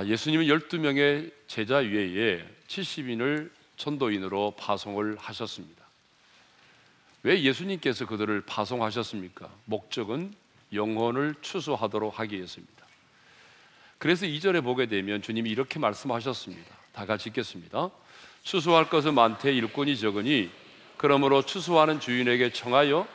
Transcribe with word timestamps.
자, 0.00 0.06
예수님은 0.06 0.46
12명의 0.46 1.30
제자 1.46 1.76
위에 1.76 2.42
70인을 2.68 3.50
전도인으로 3.76 4.52
파송을 4.52 5.18
하셨습니다. 5.18 5.84
왜 7.22 7.42
예수님께서 7.42 8.06
그들을 8.06 8.40
파송하셨습니까? 8.46 9.50
목적은 9.66 10.32
영혼을 10.72 11.34
추수하도록 11.42 12.18
하기 12.18 12.36
위해서입니다. 12.36 12.86
그래서 13.98 14.24
이절에 14.24 14.62
보게 14.62 14.86
되면 14.86 15.20
주님이 15.20 15.50
이렇게 15.50 15.78
말씀하셨습니다. 15.78 16.74
다 16.94 17.04
같이 17.04 17.28
읽겠습니다. 17.28 17.90
추수할 18.42 18.88
것은 18.88 19.12
많되 19.12 19.52
일꾼이 19.52 19.98
적으니 19.98 20.50
그러므로 20.96 21.44
추수하는 21.44 22.00
주인에게 22.00 22.54
청하여 22.54 23.06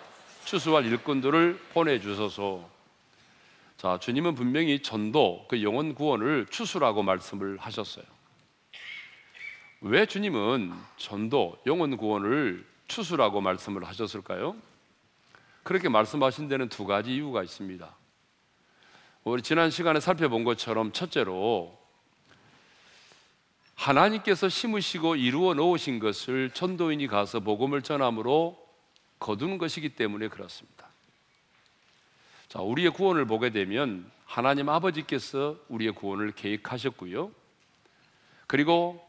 추수할 0.46 0.86
일꾼들을 0.86 1.60
보내주소서. 1.74 2.75
자, 3.78 4.00
주님은 4.00 4.36
분명히 4.36 4.82
전도, 4.82 5.46
그 5.50 5.62
영혼 5.62 5.96
구원을 5.96 6.48
추수라고 6.50 7.04
말씀을 7.04 7.58
하셨어요. 7.58 8.06
왜 9.82 10.06
주님은 10.06 10.74
전도, 10.98 11.58
영혼 11.66 11.98
구원을 11.98 12.66
추수라고 12.88 13.42
말씀을 13.42 13.84
하셨을까요? 13.84 14.56
그렇게 15.64 15.90
말씀하신 15.90 16.48
데는 16.48 16.70
두 16.70 16.86
가지 16.86 17.14
이유가 17.16 17.44
있습니다. 17.44 17.96
우리 19.24 19.42
지난 19.42 19.72
시간에 19.72 20.00
살펴본 20.00 20.44
것처럼 20.44 20.92
첫째로 20.92 21.76
하나님께서 23.74 24.48
심으시고 24.48 25.16
이루어 25.16 25.54
놓으신 25.54 26.00
것을 26.00 26.52
전도인이 26.52 27.08
가서 27.08 27.40
복음을 27.40 27.82
전함으로 27.82 28.58
거두는 29.20 29.58
것이기 29.58 29.96
때문에 29.96 30.28
그렇습니다. 30.28 30.75
자, 32.56 32.62
우리의 32.62 32.92
구원을 32.92 33.26
보게 33.26 33.50
되면 33.50 34.10
하나님 34.24 34.70
아버지께서 34.70 35.58
우리의 35.68 35.92
구원을 35.92 36.32
계획하셨고요. 36.32 37.30
그리고 38.48 39.06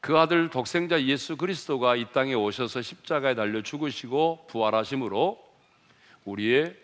그 0.00 0.18
아들 0.18 0.50
독생자 0.50 1.00
예수 1.04 1.36
그리스도가 1.36 1.94
이 1.94 2.10
땅에 2.12 2.34
오셔서 2.34 2.82
십자가에 2.82 3.36
달려 3.36 3.62
죽으시고 3.62 4.48
부활하심으로 4.48 5.38
우리의 6.24 6.76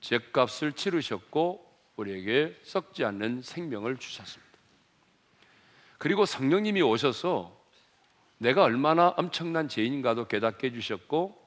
죄값을 0.00 0.72
치르셨고 0.72 1.62
우리에게 1.96 2.56
썩지 2.62 3.04
않는 3.04 3.42
생명을 3.42 3.98
주셨습니다. 3.98 4.50
그리고 5.98 6.24
성령님이 6.24 6.80
오셔서 6.80 7.54
내가 8.38 8.62
얼마나 8.62 9.08
엄청난 9.10 9.68
죄인가도 9.68 10.26
깨닫게 10.26 10.68
해주셨고 10.68 11.38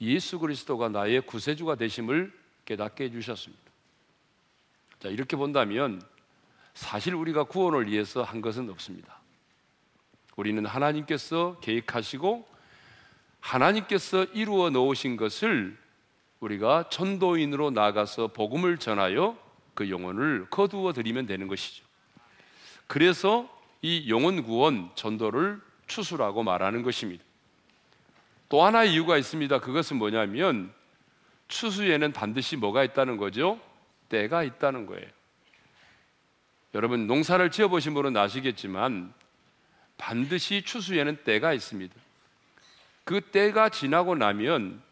예수 0.00 0.40
그리스도가 0.40 0.88
나의 0.88 1.20
구세주가 1.20 1.76
되심을 1.76 2.41
깨닫게 2.64 3.04
해주셨습니다. 3.04 3.62
자, 5.00 5.08
이렇게 5.08 5.36
본다면 5.36 6.00
사실 6.74 7.14
우리가 7.14 7.44
구원을 7.44 7.90
위해서 7.90 8.22
한 8.22 8.40
것은 8.40 8.70
없습니다. 8.70 9.20
우리는 10.36 10.64
하나님께서 10.64 11.58
계획하시고 11.60 12.48
하나님께서 13.40 14.24
이루어 14.32 14.70
놓으신 14.70 15.16
것을 15.16 15.76
우리가 16.40 16.88
전도인으로 16.88 17.70
나가서 17.70 18.28
복음을 18.28 18.78
전하여 18.78 19.36
그 19.74 19.90
영혼을 19.90 20.46
거두어 20.50 20.92
드리면 20.92 21.26
되는 21.26 21.48
것이죠. 21.48 21.84
그래서 22.86 23.48
이 23.80 24.08
영혼 24.10 24.42
구원 24.42 24.90
전도를 24.94 25.60
추수라고 25.86 26.42
말하는 26.42 26.82
것입니다. 26.82 27.24
또 28.48 28.64
하나의 28.64 28.92
이유가 28.92 29.16
있습니다. 29.18 29.60
그것은 29.60 29.96
뭐냐면 29.96 30.72
추수에는 31.48 32.12
반드시 32.12 32.56
뭐가 32.56 32.84
있다는 32.84 33.16
거죠? 33.16 33.60
때가 34.08 34.42
있다는 34.42 34.86
거예요. 34.86 35.06
여러분 36.74 37.06
농사를 37.06 37.50
지어 37.50 37.68
보신 37.68 37.94
분은 37.94 38.16
아시겠지만 38.16 39.12
반드시 39.98 40.62
추수에는 40.62 41.24
때가 41.24 41.52
있습니다. 41.52 41.94
그 43.04 43.20
때가 43.20 43.68
지나고 43.68 44.14
나면 44.14 44.82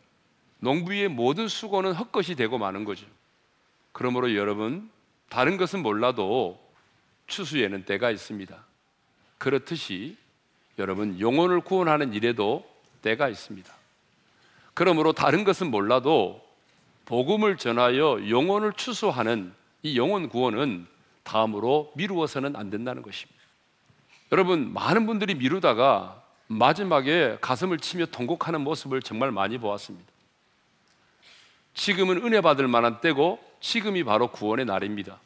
농부의 0.58 1.08
모든 1.08 1.48
수고는 1.48 1.92
헛것이 1.92 2.34
되고 2.34 2.58
마는 2.58 2.84
거죠. 2.84 3.06
그러므로 3.92 4.34
여러분 4.34 4.91
다른 5.28 5.56
것은 5.56 5.82
몰라도 5.82 6.60
추수에는 7.26 7.84
때가 7.84 8.10
있습니다. 8.10 8.64
그렇듯이 9.38 10.16
여러분 10.78 11.19
영혼을 11.19 11.60
구원하는 11.60 12.12
일에도 12.12 12.69
때가 13.02 13.28
있습니다. 13.28 13.79
그러므로 14.75 15.12
다른 15.12 15.44
것은 15.44 15.70
몰라도 15.70 16.41
복음을 17.04 17.56
전하여 17.56 18.28
영혼을 18.28 18.72
추수하는 18.72 19.53
이 19.82 19.98
영혼 19.98 20.28
구원은 20.28 20.86
다음으로 21.22 21.92
미루어서는 21.97 22.56
안 22.56 22.70
된다는 22.70 23.03
것입니다. 23.03 23.41
여러분 24.32 24.72
많은 24.72 25.06
분들이 25.06 25.34
미루다가 25.34 26.22
마지막에 26.47 27.38
가슴을 27.41 27.78
치며 27.78 28.06
통곡하는 28.06 28.60
모습을 28.62 29.03
정말 29.03 29.31
많이 29.31 29.58
보았습니다. 29.58 30.10
지금은 31.75 32.25
은혜 32.25 32.41
받을 32.41 32.69
만한 32.69 33.00
때고 33.00 33.38
지금이 33.60 34.04
바로 34.04 34.31
구원의 34.31 34.66
날입니다. 34.66 35.20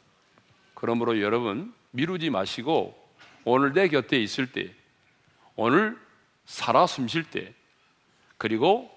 그러므로 0.73 1.21
여러분 1.21 1.73
미루지 1.91 2.29
마시고 2.29 2.95
오늘 3.43 3.73
내 3.73 3.87
곁에 3.87 4.19
있을 4.19 4.51
때, 4.51 4.73
오늘 5.55 5.97
살아 6.45 6.87
숨 6.87 7.07
쉴 7.07 7.23
때, 7.23 7.53
그리고 8.37 8.94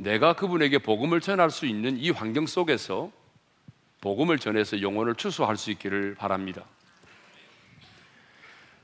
내가 0.00 0.32
그분에게 0.32 0.78
복음을 0.78 1.20
전할 1.20 1.50
수 1.50 1.66
있는 1.66 1.98
이 1.98 2.10
환경 2.10 2.46
속에서 2.46 3.12
복음을 4.00 4.38
전해서 4.38 4.80
영혼을 4.80 5.14
추수할 5.14 5.58
수 5.58 5.70
있기를 5.70 6.14
바랍니다. 6.14 6.64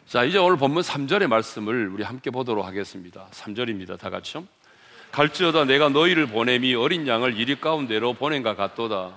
자, 0.06 0.25
이제 0.25 0.37
오늘 0.38 0.59
본문 0.59 0.82
3절의 0.82 1.26
말씀을 1.28 1.88
우리 1.88 2.05
함께 2.05 2.31
보도록 2.31 2.66
하겠습니다. 2.66 3.28
3절입니다. 3.31 3.99
다 3.99 4.10
같이요. 4.10 4.47
갈지어다 5.10 5.65
내가 5.65 5.88
너희를 5.88 6.26
보냄이 6.26 6.75
어린 6.75 7.09
양을 7.09 7.38
이리 7.38 7.59
가운데로 7.59 8.12
보낸가 8.12 8.55
같도다. 8.55 9.16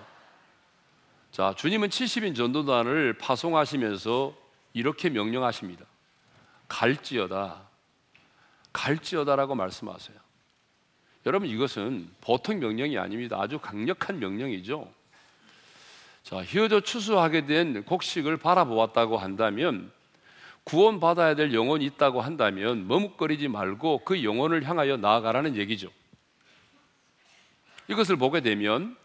자, 1.32 1.54
주님은 1.58 1.90
70인 1.90 2.34
전도단을 2.34 3.18
파송하시면서 3.18 4.34
이렇게 4.72 5.10
명령하십니다. 5.10 5.86
갈지어다. 6.70 7.68
갈지어다라고 8.72 9.56
말씀하세요. 9.56 10.29
여러분 11.26 11.50
이것은 11.50 12.10
보통 12.22 12.60
명령이 12.60 12.98
아닙니다. 12.98 13.38
아주 13.40 13.60
강력한 13.60 14.20
명령이죠. 14.20 14.90
자, 16.24 16.44
휘어져 16.44 16.82
추수하게 16.82 17.46
된 17.46 17.84
곡식을 17.84 18.38
바라보았다고 18.38 19.18
한다면 19.18 19.92
구원받아야 20.64 21.36
될 21.36 21.54
영혼이 21.54 21.86
있다고 21.86 22.22
한다면 22.22 22.88
머뭇거리지 22.88 23.48
말고 23.48 24.04
그 24.06 24.24
영혼을 24.24 24.64
향하여 24.68 24.98
나아가라는 24.98 25.56
얘기죠. 25.56 25.90
이것을 27.88 28.18
보게 28.18 28.42
되면 28.42 28.96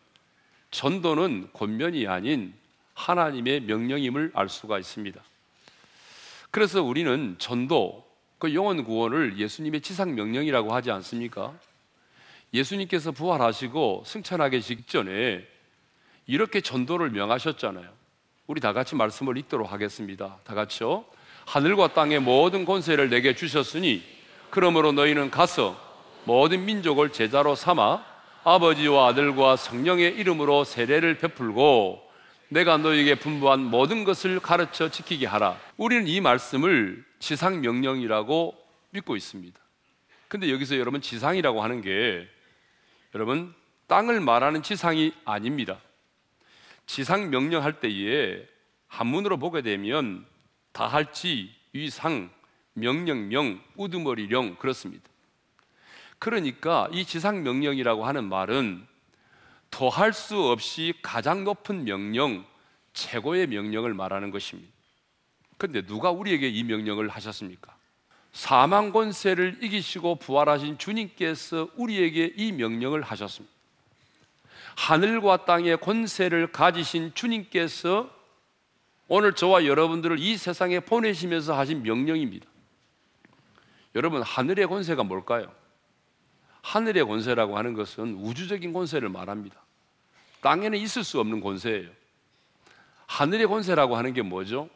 전도는 0.70 1.48
권면이 1.54 2.06
아닌 2.06 2.52
하나님의 2.94 3.62
명령임을 3.62 4.32
알 4.34 4.48
수가 4.48 4.78
있습니다. 4.78 5.20
그래서 6.50 6.82
우리는 6.82 7.36
전도, 7.38 8.06
그 8.38 8.54
영혼 8.54 8.84
구원을 8.84 9.38
예수님의 9.38 9.80
지상 9.80 10.14
명령이라고 10.14 10.74
하지 10.74 10.90
않습니까? 10.90 11.54
예수님께서 12.54 13.10
부활하시고 13.10 14.04
승천하기 14.06 14.62
직전에 14.62 15.44
이렇게 16.26 16.60
전도를 16.60 17.10
명하셨잖아요. 17.10 17.86
우리 18.46 18.60
다 18.60 18.72
같이 18.72 18.94
말씀을 18.94 19.36
읽도록 19.38 19.72
하겠습니다. 19.72 20.38
다 20.44 20.54
같이요. 20.54 21.04
하늘과 21.46 21.92
땅의 21.94 22.20
모든 22.20 22.64
권세를 22.64 23.10
내게 23.10 23.34
주셨으니 23.34 24.02
그러므로 24.50 24.92
너희는 24.92 25.30
가서 25.30 25.78
모든 26.24 26.64
민족을 26.64 27.12
제자로 27.12 27.56
삼아 27.56 28.04
아버지와 28.44 29.08
아들과 29.08 29.56
성령의 29.56 30.14
이름으로 30.16 30.64
세례를 30.64 31.18
베풀고 31.18 32.02
내가 32.48 32.76
너에게 32.76 33.16
분부한 33.16 33.60
모든 33.60 34.04
것을 34.04 34.38
가르쳐 34.38 34.90
지키게 34.90 35.26
하라. 35.26 35.58
우리는 35.76 36.06
이 36.06 36.20
말씀을 36.20 37.04
지상 37.18 37.62
명령이라고 37.62 38.54
믿고 38.90 39.16
있습니다. 39.16 39.58
근데 40.28 40.52
여기서 40.52 40.78
여러분 40.78 41.00
지상이라고 41.00 41.62
하는 41.62 41.80
게 41.80 42.28
여러분 43.14 43.54
땅을 43.86 44.20
말하는 44.20 44.62
지상이 44.62 45.12
아닙니다. 45.24 45.78
지상 46.86 47.30
명령할 47.30 47.80
때에 47.80 48.44
한문으로 48.88 49.38
보게 49.38 49.62
되면 49.62 50.26
다할지, 50.72 51.54
위상, 51.72 52.30
명령명, 52.74 53.60
우두머리령 53.76 54.56
그렇습니다. 54.56 55.08
그러니까 56.18 56.88
이 56.92 57.04
지상 57.04 57.42
명령이라고 57.42 58.04
하는 58.04 58.24
말은 58.24 58.86
더할 59.70 60.12
수 60.12 60.40
없이 60.50 60.94
가장 61.02 61.44
높은 61.44 61.84
명령, 61.84 62.44
최고의 62.94 63.46
명령을 63.48 63.94
말하는 63.94 64.30
것입니다. 64.30 64.72
그런데 65.56 65.82
누가 65.82 66.10
우리에게 66.10 66.48
이 66.48 66.64
명령을 66.64 67.08
하셨습니까? 67.08 67.73
사망 68.34 68.90
권세를 68.90 69.62
이기시고 69.62 70.16
부활하신 70.16 70.76
주님께서 70.76 71.68
우리에게 71.76 72.34
이 72.36 72.50
명령을 72.50 73.00
하셨습니다. 73.00 73.54
하늘과 74.76 75.44
땅의 75.44 75.78
권세를 75.78 76.50
가지신 76.50 77.12
주님께서 77.14 78.10
오늘 79.06 79.34
저와 79.34 79.66
여러분들을 79.66 80.18
이 80.18 80.36
세상에 80.36 80.80
보내시면서 80.80 81.56
하신 81.56 81.84
명령입니다. 81.84 82.44
여러분, 83.94 84.20
하늘의 84.20 84.66
권세가 84.66 85.04
뭘까요? 85.04 85.54
하늘의 86.62 87.04
권세라고 87.04 87.56
하는 87.56 87.74
것은 87.74 88.14
우주적인 88.14 88.72
권세를 88.72 89.10
말합니다. 89.10 89.62
땅에는 90.40 90.76
있을 90.76 91.04
수 91.04 91.20
없는 91.20 91.40
권세예요. 91.40 91.88
하늘의 93.06 93.46
권세라고 93.46 93.96
하는 93.96 94.12
게 94.12 94.22
뭐죠? 94.22 94.68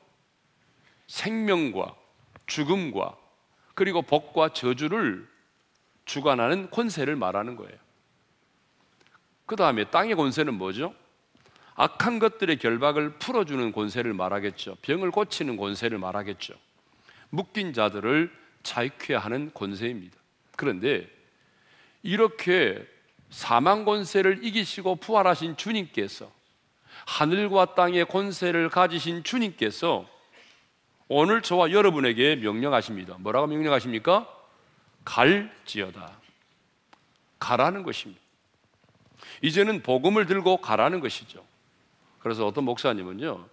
생명과 1.09 1.97
죽음과 2.47 3.17
그리고 3.79 4.03
복과 4.03 4.49
저주를 4.55 5.25
주관하는 6.05 6.69
권세를 6.69 7.15
말하는 7.15 7.55
거예요. 7.55 7.79
그 9.47 9.55
다음에 9.55 9.85
땅의 9.85 10.17
권세는 10.17 10.55
뭐죠? 10.55 10.97
악한 11.77 12.19
것들의 12.19 12.57
결박을 12.57 13.19
풀어주는 13.21 13.71
권세를 13.71 14.15
말하겠죠. 14.15 14.79
병을 14.83 15.13
고치는 15.13 15.57
권세를 15.57 15.97
말하겠죠. 15.97 16.55
묶인 17.31 17.73
자들을 17.73 18.33
자유케 18.65 19.15
하는 19.15 19.53
권세입니다. 19.55 20.17
그런데 20.57 21.09
이렇게 22.03 22.85
사망 23.31 23.85
권세를 23.85 24.45
이기시고 24.45 24.97
부활하신 24.97 25.57
주님께서 25.57 26.29
하늘과 27.07 27.77
땅의 27.77 28.07
권세를 28.07 28.71
가지신 28.71 29.23
주님께서 29.23 30.18
오늘 31.09 31.43
저와 31.43 31.73
여러분에게 31.73 32.37
명령하십니다. 32.37 33.17
뭐라고 33.19 33.47
명령하십니까? 33.47 34.29
갈지어다. 35.05 36.13
가라는 37.39 37.83
것입니다. 37.83 38.21
이제는 39.43 39.83
복음을 39.83 40.27
들고 40.27 40.59
가라는 40.59 41.01
것이죠. 41.01 41.45
그래서 42.21 42.47
어떤 42.47 42.65
목사님은요, 42.65 43.47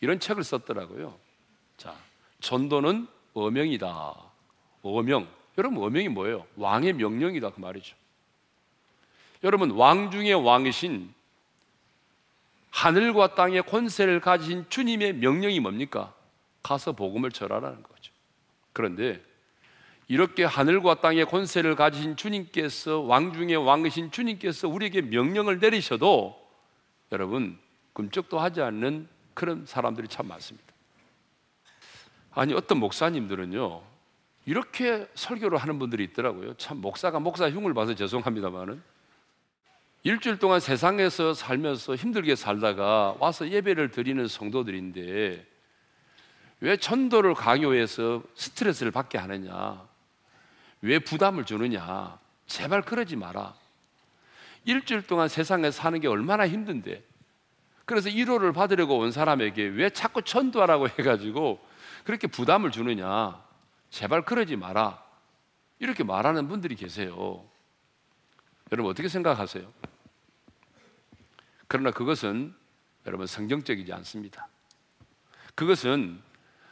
이런 0.00 0.20
책을 0.20 0.44
썼더라고요. 0.44 1.14
자, 1.76 1.94
전도는 2.40 3.06
어명이다. 3.34 4.14
어명. 4.82 5.28
여러분, 5.58 5.82
어명이 5.82 6.08
뭐예요? 6.08 6.46
왕의 6.56 6.94
명령이다. 6.94 7.50
그 7.50 7.60
말이죠. 7.60 7.96
여러분, 9.44 9.72
왕 9.72 10.10
중의 10.10 10.34
왕이신 10.34 11.12
하늘과 12.70 13.34
땅의 13.34 13.62
권세를 13.62 14.20
가진 14.20 14.64
주님의 14.68 15.14
명령이 15.14 15.60
뭡니까? 15.60 16.14
가서 16.62 16.92
복음을 16.92 17.30
전하라는 17.30 17.82
거죠. 17.82 18.12
그런데 18.72 19.22
이렇게 20.08 20.44
하늘과 20.44 21.00
땅의 21.00 21.26
권세를 21.26 21.76
가진 21.76 22.16
주님께서 22.16 23.00
왕 23.00 23.32
중의 23.32 23.56
왕이신 23.56 24.10
주님께서 24.10 24.68
우리에게 24.68 25.02
명령을 25.02 25.58
내리셔도 25.58 26.38
여러분 27.12 27.58
꿈쩍도 27.92 28.38
하지 28.38 28.62
않는 28.62 29.08
그런 29.34 29.66
사람들이 29.66 30.08
참 30.08 30.28
많습니다. 30.28 30.66
아니 32.32 32.54
어떤 32.54 32.78
목사님들은요 32.78 33.82
이렇게 34.46 35.06
설교를 35.14 35.58
하는 35.58 35.78
분들이 35.78 36.04
있더라고요. 36.04 36.54
참 36.54 36.80
목사가 36.80 37.20
목사 37.20 37.50
흉을 37.50 37.74
봐서 37.74 37.94
죄송합니다만은 37.94 38.82
일주일 40.04 40.38
동안 40.38 40.60
세상에서 40.60 41.34
살면서 41.34 41.96
힘들게 41.96 42.34
살다가 42.34 43.16
와서 43.18 43.48
예배를 43.48 43.90
드리는 43.90 44.26
성도들인데 44.26 45.46
왜 46.60 46.76
전도를 46.76 47.34
강요해서 47.34 48.22
스트레스를 48.34 48.90
받게 48.90 49.18
하느냐? 49.18 49.86
왜 50.82 50.98
부담을 50.98 51.44
주느냐? 51.44 52.18
제발 52.46 52.82
그러지 52.82 53.16
마라. 53.16 53.54
일주일 54.64 55.06
동안 55.06 55.28
세상에 55.28 55.70
사는 55.70 55.98
게 56.00 56.08
얼마나 56.08 56.48
힘든데. 56.48 57.04
그래서 57.84 58.10
1호를 58.10 58.54
받으려고 58.54 58.98
온 58.98 59.12
사람에게 59.12 59.62
왜 59.62 59.90
자꾸 59.90 60.22
전도하라고 60.22 60.88
해가지고 60.88 61.64
그렇게 62.04 62.26
부담을 62.26 62.70
주느냐? 62.70 63.42
제발 63.90 64.24
그러지 64.24 64.56
마라. 64.56 65.02
이렇게 65.78 66.04
말하는 66.04 66.48
분들이 66.48 66.74
계세요. 66.74 67.44
여러분 68.72 68.90
어떻게 68.90 69.08
생각하세요? 69.08 69.72
그러나 71.66 71.90
그것은 71.90 72.54
여러분 73.06 73.26
성경적이지 73.26 73.92
않습니다. 73.92 74.48
그것은 75.54 76.20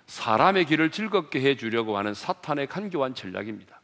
사람의 0.06 0.66
길을 0.66 0.90
즐겁게 0.90 1.40
해 1.40 1.56
주려고 1.56 1.98
하는 1.98 2.14
사탄의 2.14 2.68
간교한 2.68 3.14
전략입니다. 3.14 3.80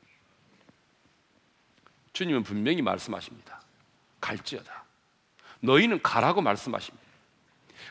주님은 2.12 2.42
분명히 2.42 2.82
말씀하십니다. 2.82 3.60
갈지어다. 4.20 4.84
너희는 5.60 6.02
가라고 6.02 6.42
말씀하십니다. 6.42 7.02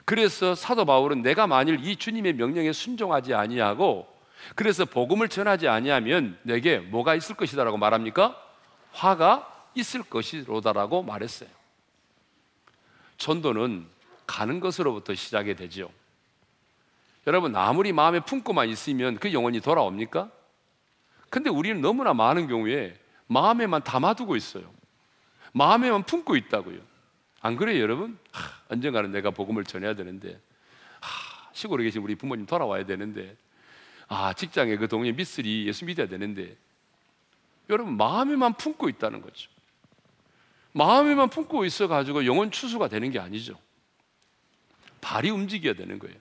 그래서 0.06 0.56
사도 0.56 0.86
바울은 0.86 1.22
내가 1.22 1.48
만일 1.48 1.84
이 1.86 1.96
주님의 1.96 2.34
명령에 2.34 2.72
순종하지 2.72 3.34
아니하고 3.34 4.08
그래서 4.56 4.86
복음을 4.86 5.30
전하지 5.30 5.68
아니하면 5.68 6.38
내게 6.44 6.80
뭐가 6.80 7.16
있을 7.16 7.36
것이다라고 7.36 7.78
말합니까? 7.78 8.36
화가 8.92 9.70
있을 9.76 10.04
것이로다라고 10.04 11.04
말했어요. 11.04 11.50
전도는 13.18 13.88
가는 14.26 14.60
것으로부터 14.60 15.14
시작이 15.14 15.56
되죠. 15.56 15.92
여러분 17.28 17.56
아무리 17.56 17.94
마음에 17.94 18.20
품고만 18.20 18.70
있으면 18.70 19.18
그 19.18 19.32
영혼이 19.32 19.62
돌아옵니까? 19.62 20.32
근데 21.30 21.50
우리는 21.50 21.80
너무나 21.82 22.14
많은 22.14 22.48
경우에 22.48 22.98
마음에만 23.28 23.84
담아두고 23.84 24.36
있어요. 24.36 24.72
마음에만 25.54 26.04
품고 26.04 26.36
있다고요. 26.36 26.80
안 27.42 27.56
그래요, 27.56 27.82
여러분? 27.82 28.18
하, 28.32 28.52
언젠가는 28.70 29.12
내가 29.12 29.32
복음을 29.32 29.64
전해야 29.64 29.96
되는데, 29.96 30.40
하, 31.00 31.50
시골에 31.54 31.84
계신 31.84 32.02
우리 32.02 32.16
부모님 32.16 32.46
돌아와야 32.46 32.86
되는데, 32.86 33.36
아, 34.08 34.34
직장에 34.34 34.76
그 34.78 34.88
동네 34.88 35.12
미쓰리 35.12 35.66
예수 35.68 35.86
믿어야 35.86 36.08
되는데, 36.08 36.56
여러분, 37.70 37.98
마음에만 37.98 38.54
품고 38.56 38.90
있다는 38.90 39.22
거죠. 39.22 39.50
마음에만 40.74 41.30
품고 41.30 41.66
있어가지고 41.66 42.26
영혼 42.26 42.52
추수가 42.52 42.88
되는 42.88 43.10
게 43.10 43.20
아니죠. 43.20 43.58
발이 45.02 45.30
움직여야 45.30 45.74
되는 45.74 45.98
거예요. 46.00 46.18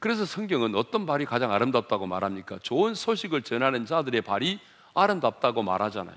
그래서 0.00 0.24
성경은 0.24 0.74
어떤 0.74 1.06
발이 1.06 1.24
가장 1.24 1.52
아름답다고 1.52 2.06
말합니까? 2.06 2.58
좋은 2.58 2.94
소식을 2.94 3.42
전하는 3.42 3.86
자들의 3.86 4.20
발이 4.22 4.60
아름답다고 4.94 5.62
말하잖아요. 5.62 6.16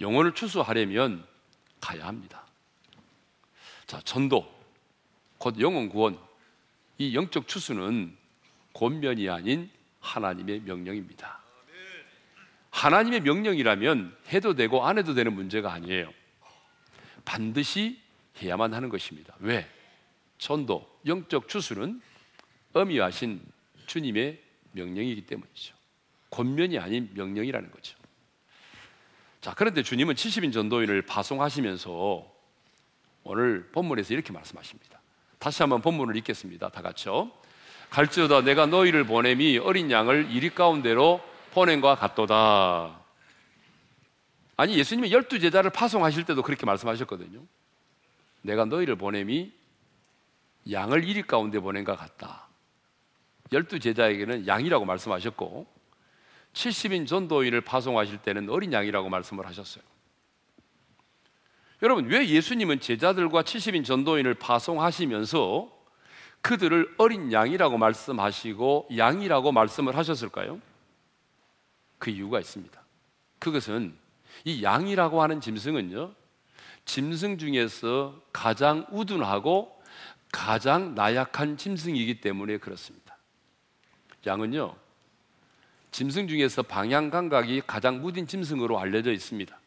영혼을 0.00 0.32
추수하려면 0.32 1.24
가야 1.80 2.06
합니다. 2.06 2.44
자, 3.86 4.00
전도, 4.04 4.46
곧 5.38 5.60
영혼 5.60 5.88
구원. 5.88 6.18
이 6.98 7.14
영적 7.14 7.46
추수는 7.46 8.16
권면이 8.72 9.28
아닌 9.28 9.70
하나님의 10.00 10.60
명령입니다. 10.60 11.40
하나님의 12.70 13.20
명령이라면 13.20 14.16
해도 14.28 14.54
되고 14.54 14.84
안 14.84 14.98
해도 14.98 15.14
되는 15.14 15.34
문제가 15.34 15.72
아니에요. 15.72 16.12
반드시 17.24 18.00
해야만 18.40 18.74
하는 18.74 18.88
것입니다. 18.88 19.34
왜? 19.38 19.68
전도, 20.38 21.00
영적 21.06 21.48
추수는 21.48 22.00
엄미하신 22.80 23.40
주님의 23.86 24.40
명령이기 24.72 25.22
때문이죠. 25.26 25.74
권면이 26.30 26.78
아닌 26.78 27.10
명령이라는 27.14 27.70
거죠. 27.70 27.96
자, 29.40 29.54
그런데 29.56 29.82
주님은 29.82 30.14
70인 30.14 30.52
전도인을 30.52 31.02
파송하시면서 31.02 32.32
오늘 33.24 33.68
본문에서 33.72 34.14
이렇게 34.14 34.32
말씀하십니다. 34.32 35.00
다시 35.38 35.62
한번 35.62 35.82
본문을 35.82 36.16
읽겠습니다. 36.16 36.68
다 36.70 36.82
같이요. 36.82 37.30
갈지어다 37.90 38.42
내가 38.42 38.66
너희를 38.66 39.04
보냄이 39.04 39.58
어린 39.58 39.90
양을 39.90 40.30
이리 40.30 40.50
가운데로 40.50 41.20
보낸과 41.52 41.94
같도다. 41.96 43.00
아니 44.56 44.76
예수님이 44.76 45.12
열두 45.12 45.38
제자를 45.38 45.70
파송하실 45.70 46.24
때도 46.24 46.42
그렇게 46.42 46.66
말씀하셨거든요. 46.66 47.40
내가 48.42 48.64
너희를 48.64 48.96
보냄이 48.96 49.52
양을 50.70 51.04
이리 51.04 51.22
가운데 51.22 51.60
보낸과 51.60 51.96
같다. 51.96 52.45
열두 53.52 53.80
제자에게는 53.80 54.46
양이라고 54.46 54.84
말씀하셨고 54.84 55.66
70인 56.52 57.06
전도인을 57.06 57.60
파송하실 57.60 58.18
때는 58.18 58.48
어린 58.48 58.72
양이라고 58.72 59.08
말씀을 59.08 59.46
하셨어요. 59.46 59.84
여러분, 61.82 62.06
왜 62.06 62.26
예수님은 62.26 62.80
제자들과 62.80 63.42
70인 63.42 63.84
전도인을 63.84 64.34
파송하시면서 64.34 65.70
그들을 66.40 66.94
어린 66.96 67.32
양이라고 67.32 67.76
말씀하시고 67.76 68.88
양이라고 68.96 69.52
말씀을 69.52 69.96
하셨을까요? 69.96 70.60
그 71.98 72.10
이유가 72.10 72.40
있습니다. 72.40 72.80
그것은 73.38 73.94
이 74.44 74.62
양이라고 74.62 75.22
하는 75.22 75.40
짐승은요, 75.40 76.14
짐승 76.86 77.38
중에서 77.38 78.22
가장 78.32 78.86
우둔하고 78.90 79.76
가장 80.32 80.94
나약한 80.94 81.56
짐승이기 81.56 82.20
때문에 82.20 82.58
그렇습니다. 82.58 83.05
양은요, 84.26 84.74
짐승 85.92 86.28
중에서 86.28 86.62
방향 86.62 87.10
감각이 87.10 87.62
가장 87.66 88.00
무딘 88.00 88.26
짐승으로 88.26 88.78
알려져 88.78 89.12
있습니다. 89.12 89.58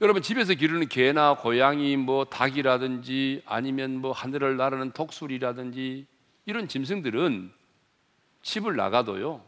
여러분 0.00 0.22
집에서 0.22 0.54
기르는 0.54 0.88
개나 0.88 1.34
고양이 1.34 1.96
뭐 1.96 2.24
닭이라든지 2.24 3.42
아니면 3.46 3.96
뭐 3.96 4.12
하늘을 4.12 4.56
나르는 4.56 4.92
독수리라든지 4.92 6.06
이런 6.46 6.68
짐승들은 6.68 7.52
집을 8.42 8.76
나가도요 8.76 9.44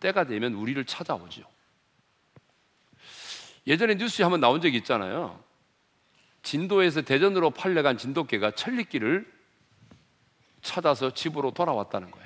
때가 0.00 0.24
되면 0.24 0.52
우리를 0.52 0.84
찾아오죠. 0.84 1.42
예전에 3.66 3.94
뉴스에 3.94 4.24
한번 4.24 4.40
나온 4.40 4.60
적이 4.60 4.76
있잖아요. 4.78 5.42
진도에서 6.42 7.00
대전으로 7.00 7.50
팔려간 7.50 7.96
진돗개가 7.96 8.50
천리길을 8.50 9.32
찾아서 10.60 11.14
집으로 11.14 11.52
돌아왔다는 11.52 12.10
거예요. 12.10 12.23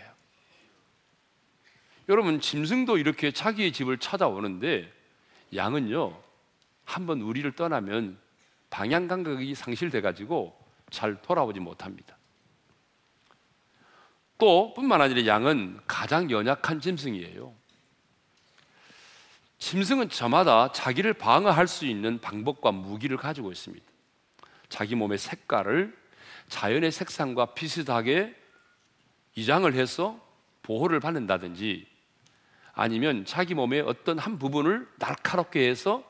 여러분 2.08 2.40
짐승도 2.40 2.96
이렇게 2.96 3.30
자기의 3.30 3.72
집을 3.72 3.98
찾아오는데 3.98 4.90
양은요 5.54 6.18
한번 6.84 7.20
우리를 7.20 7.50
떠나면 7.52 8.18
방향 8.70 9.08
감각이 9.08 9.54
상실돼 9.54 10.00
가지고 10.00 10.58
잘 10.90 11.20
돌아오지 11.20 11.60
못합니다. 11.60 12.16
또 14.38 14.72
뿐만 14.74 15.02
아니라 15.02 15.26
양은 15.26 15.80
가장 15.86 16.30
연약한 16.30 16.80
짐승이에요. 16.80 17.52
짐승은 19.58 20.08
저마다 20.08 20.70
자기를 20.72 21.12
방어할 21.14 21.66
수 21.66 21.84
있는 21.84 22.20
방법과 22.20 22.70
무기를 22.72 23.16
가지고 23.16 23.50
있습니다. 23.50 23.84
자기 24.68 24.94
몸의 24.94 25.18
색깔을 25.18 25.96
자연의 26.48 26.92
색상과 26.92 27.54
비슷하게 27.54 28.34
이장을 29.34 29.70
해서 29.74 30.18
보호를 30.62 31.00
받는다든지 31.00 31.97
아니면 32.78 33.24
자기 33.24 33.54
몸의 33.54 33.80
어떤 33.80 34.20
한 34.20 34.38
부분을 34.38 34.86
날카롭게 35.00 35.68
해서 35.68 36.04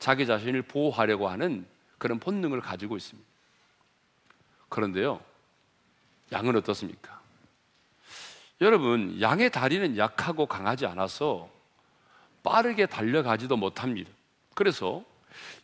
자기 0.00 0.26
자신을 0.26 0.62
보호하려고 0.62 1.28
하는 1.28 1.64
그런 1.96 2.18
본능을 2.18 2.60
가지고 2.60 2.96
있습니다. 2.96 3.28
그런데요, 4.68 5.20
양은 6.32 6.56
어떻습니까? 6.56 7.20
여러분, 8.60 9.20
양의 9.20 9.52
다리는 9.52 9.96
약하고 9.96 10.46
강하지 10.46 10.86
않아서 10.86 11.48
빠르게 12.42 12.86
달려가지도 12.86 13.56
못합니다. 13.56 14.10
그래서 14.56 15.04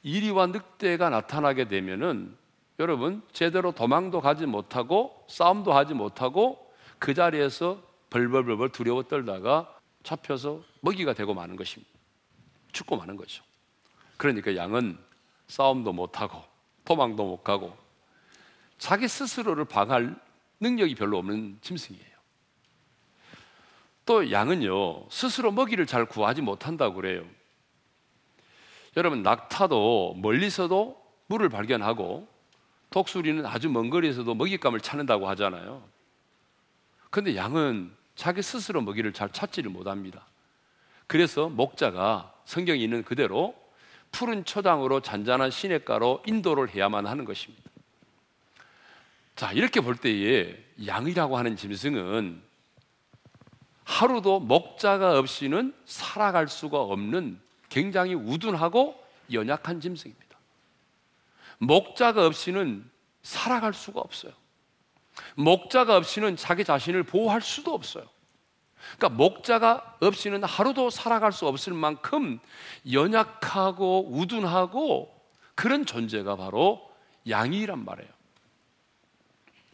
이리와 0.05 0.47
늑대가 0.47 1.11
나타나게 1.11 1.67
되면은 1.67 2.37
여러분 2.79 3.23
제대로 3.33 3.73
도망도 3.73 4.21
가지 4.21 4.47
못하고 4.47 5.25
싸움도 5.27 5.73
하지 5.73 5.95
못하고 5.95 6.73
그 7.01 7.13
자리에서 7.13 7.83
벌벌벌벌 8.11 8.69
두려워 8.69 9.03
떨다가 9.03 9.74
잡혀서 10.05 10.63
먹이가 10.81 11.15
되고 11.15 11.35
마는 11.35 11.57
것입니다. 11.57 11.93
죽고 12.73 12.97
마는 12.97 13.17
거죠. 13.17 13.43
그러니까 14.17 14.55
양은 14.55 14.99
싸움도 15.49 15.93
못하고 15.93 16.43
도망도 16.85 17.25
못 17.25 17.43
가고 17.43 17.77
자기 18.79 19.09
스스로를 19.09 19.65
방할 19.65 20.15
능력이 20.61 20.95
별로 20.95 21.19
없는 21.19 21.59
짐승이에요. 21.63 22.15
또 24.07 24.31
양은요, 24.31 25.09
스스로 25.11 25.51
먹이를 25.51 25.87
잘 25.87 26.05
구하지 26.05 26.43
못한다고 26.43 26.97
그래요. 26.97 27.27
여러분, 28.97 29.23
낙타도 29.23 30.19
멀리서도 30.19 31.03
물을 31.27 31.49
발견하고 31.49 32.29
독수리는 32.91 33.45
아주 33.47 33.71
먼 33.71 33.89
거리에서도 33.89 34.35
먹잇감을 34.35 34.81
찾는다고 34.81 35.29
하잖아요. 35.31 35.89
근데 37.11 37.35
양은 37.35 37.97
자기 38.15 38.43
스스로 38.43 38.81
먹이를 38.81 39.13
잘 39.13 39.31
찾지를 39.31 39.71
못합니다. 39.71 40.27
그래서 41.07 41.49
목자가 41.49 42.33
성경에 42.45 42.79
있는 42.79 43.03
그대로 43.03 43.55
푸른 44.11 44.45
초장으로 44.45 45.01
잔잔한 45.01 45.51
시냇가로 45.51 46.23
인도를 46.27 46.75
해야만 46.75 47.07
하는 47.07 47.25
것입니다. 47.25 47.65
자, 49.35 49.53
이렇게 49.53 49.81
볼 49.81 49.97
때에 49.97 50.57
양이라고 50.87 51.37
하는 51.37 51.57
짐승은 51.57 52.41
하루도 53.83 54.41
목자가 54.41 55.19
없이는 55.19 55.75
살아갈 55.85 56.49
수가 56.49 56.81
없는 56.81 57.41
굉장히 57.69 58.15
우둔하고 58.15 59.03
연약한 59.33 59.81
짐승입니다. 59.81 60.39
목자가 61.59 62.27
없이는 62.27 62.89
살아갈 63.23 63.75
수가 63.75 64.01
없어요. 64.01 64.33
목자가 65.37 65.97
없이는 65.97 66.37
자기 66.37 66.65
자신을 66.65 67.03
보호할 67.05 67.41
수도 67.41 67.75
없어요. 67.75 68.05
그러니까 68.97 69.09
목자가 69.11 69.97
없이는 70.01 70.45
하루도 70.45 70.91
살아갈 70.91 71.33
수 71.33 71.47
없을 71.47 71.73
만큼 71.73 72.39
연약하고 72.91 74.11
우둔하고 74.11 75.15
그런 75.55 75.87
존재가 75.87 76.37
바로 76.37 76.91
양이란 77.29 77.85
말이에요. 77.85 78.11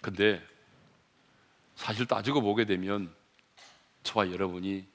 근데 0.00 0.42
사실 1.74 2.06
따지고 2.06 2.40
보게 2.40 2.64
되면 2.64 3.12
저와 4.02 4.30
여러분이 4.30 4.86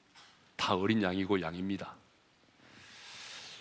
다 0.55 0.75
어린 0.75 1.01
양이고 1.01 1.41
양입니다. 1.41 1.95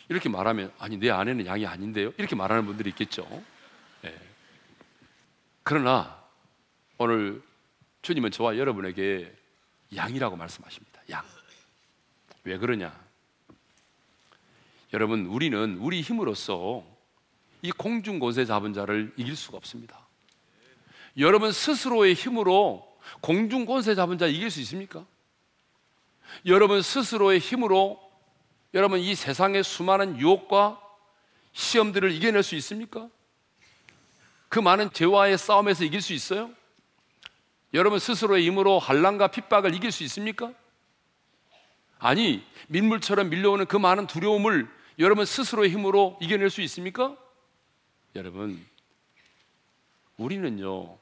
이렇게 0.08 0.28
말하면 0.28 0.72
아니 0.78 0.96
내 0.96 1.10
아내는 1.10 1.46
양이 1.46 1.66
아닌데요. 1.66 2.12
이렇게 2.18 2.36
말하는 2.36 2.66
분들이 2.66 2.90
있겠죠. 2.90 3.26
네. 4.02 4.14
그러나 5.62 6.23
오늘 6.98 7.42
주님은 8.02 8.30
저와 8.30 8.56
여러분에게 8.56 9.34
양이라고 9.94 10.36
말씀하십니다. 10.36 11.00
양. 11.10 11.24
왜 12.44 12.58
그러냐? 12.58 12.94
여러분 14.92 15.26
우리는 15.26 15.78
우리 15.78 16.02
힘으로써 16.02 16.84
이 17.62 17.72
공중 17.72 18.18
곳에 18.18 18.44
잡은 18.44 18.72
자를 18.72 19.12
이길 19.16 19.34
수가 19.34 19.56
없습니다. 19.56 19.98
여러분 21.18 21.50
스스로의 21.50 22.14
힘으로 22.14 22.86
공중 23.20 23.64
곳에 23.64 23.94
잡은 23.94 24.18
자 24.18 24.26
이길 24.26 24.50
수 24.50 24.60
있습니까? 24.60 25.04
여러분 26.46 26.82
스스로의 26.82 27.38
힘으로 27.38 28.00
여러분 28.72 29.00
이 29.00 29.14
세상의 29.14 29.64
수많은 29.64 30.18
유혹과 30.18 30.80
시험들을 31.52 32.12
이겨낼 32.12 32.42
수 32.42 32.54
있습니까? 32.56 33.08
그 34.48 34.58
많은 34.58 34.92
죄와의 34.92 35.38
싸움에서 35.38 35.84
이길 35.84 36.02
수 36.02 36.12
있어요? 36.12 36.50
여러분 37.74 37.98
스스로의 37.98 38.46
힘으로 38.46 38.78
한란과 38.78 39.28
핍박을 39.28 39.74
이길 39.74 39.90
수 39.90 40.04
있습니까? 40.04 40.52
아니, 41.98 42.44
민물처럼 42.68 43.30
밀려오는 43.30 43.66
그 43.66 43.76
많은 43.76 44.06
두려움을 44.06 44.68
여러분 45.00 45.24
스스로의 45.24 45.70
힘으로 45.70 46.16
이겨낼 46.20 46.50
수 46.50 46.62
있습니까? 46.62 47.16
여러분, 48.14 48.64
우리는요, 50.16 50.96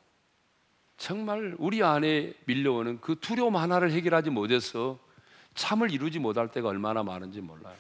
정말 0.97 1.55
우리 1.59 1.83
안에 1.83 2.33
밀려오는 2.47 3.01
그 3.03 3.17
두려움 3.21 3.57
하나를 3.57 3.91
해결하지 3.91 4.31
못해서 4.31 4.99
참을 5.55 5.91
이루지 5.91 6.21
못할 6.21 6.49
때가 6.49 6.69
얼마나 6.69 7.03
많은지 7.03 7.43
몰라요. 7.43 7.77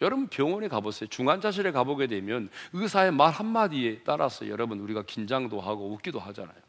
여러분 0.00 0.28
병원에 0.28 0.68
가보세요. 0.68 1.08
중환자실에 1.08 1.72
가보게 1.72 2.06
되면 2.06 2.48
의사의 2.72 3.12
말 3.12 3.30
한마디에 3.32 4.02
따라서 4.04 4.48
여러분 4.48 4.80
우리가 4.80 5.02
긴장도 5.02 5.60
하고 5.60 5.92
웃기도 5.92 6.18
하잖아요. 6.20 6.63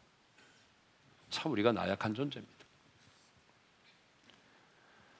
참 1.36 1.52
우리가 1.52 1.70
나약한 1.70 2.14
존재입니다. 2.14 2.64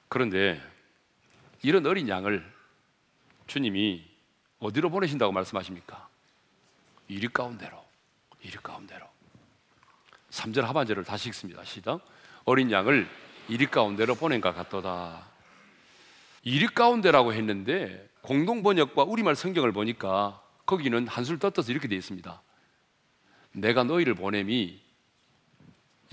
그런데 0.09 0.59
이런 1.61 1.85
어린 1.85 2.09
양을 2.09 2.43
주님이 3.45 4.03
어디로 4.57 4.89
보내신다고 4.89 5.31
말씀하십니까? 5.31 6.09
이리 7.07 7.27
가운데로, 7.27 7.85
이리 8.41 8.57
가운데로. 8.57 9.05
3절 10.31 10.61
하반절을 10.61 11.03
다시 11.03 11.29
읽습니다. 11.29 11.63
시작. 11.63 12.03
어린 12.45 12.71
양을 12.71 13.07
이리 13.47 13.67
가운데로 13.67 14.15
보낸 14.15 14.41
것 14.41 14.55
같도다. 14.55 15.23
이리 16.41 16.65
가운데라고 16.65 17.33
했는데 17.33 18.09
공동 18.21 18.63
번역과 18.63 19.03
우리말 19.03 19.35
성경을 19.35 19.71
보니까 19.71 20.41
거기는 20.65 21.07
한술 21.07 21.37
떴어서 21.37 21.71
이렇게 21.71 21.87
되어 21.87 21.99
있습니다. 21.99 22.41
내가 23.51 23.83
너희를 23.83 24.15
보냄이 24.15 24.86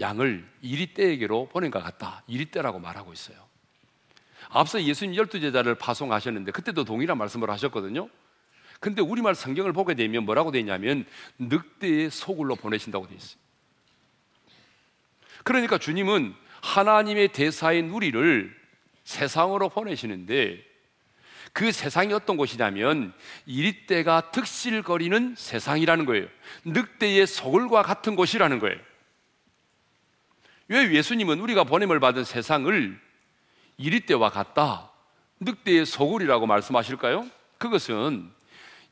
양을 0.01 0.47
이리떼에게로 0.63 1.49
보낸 1.49 1.71
것 1.71 1.83
같다. 1.83 2.23
이리떼라고 2.27 2.79
말하고 2.79 3.13
있어요. 3.13 3.37
앞서 4.49 4.83
예수님 4.83 5.17
열두 5.17 5.41
제자를 5.41 5.75
파송하셨는데 5.75 6.53
그때도 6.53 6.85
동일한 6.85 7.19
말씀을 7.19 7.51
하셨거든요. 7.51 8.09
근데 8.81 9.03
우리말 9.03 9.35
성경을 9.35 9.73
보게 9.73 9.95
되면 9.95 10.25
뭐라고 10.25 10.51
되어 10.51 10.61
있냐면 10.61 11.07
늑대의 11.39 12.11
소굴로 12.11 12.57
보내신다고 12.57 13.07
되어 13.07 13.17
있어요. 13.17 13.39
그러니까 15.43 15.79
주님은 15.79 16.35
하나님의 16.63 17.29
대사인 17.29 17.91
우리를 17.91 18.55
세상으로 19.05 19.69
보내시는데 19.69 20.65
그 21.53 21.71
세상이 21.71 22.13
어떤 22.13 22.37
곳이냐면 22.37 23.13
이리떼가 23.47 24.33
득실거리는 24.33 25.35
세상이라는 25.37 26.05
거예요. 26.05 26.27
늑대의 26.65 27.27
소굴과 27.27 27.83
같은 27.83 28.17
곳이라는 28.17 28.59
거예요. 28.59 28.79
왜 30.69 30.93
예수님은 30.93 31.41
우리가 31.41 31.65
보냄을 31.65 32.01
받은 32.01 32.25
세상을 32.25 33.01
이리떼와 33.77 34.31
같다, 34.31 34.91
늑대의 35.41 35.85
소굴이라고 35.87 36.47
말씀하실까요? 36.47 37.29
그것은 37.59 38.31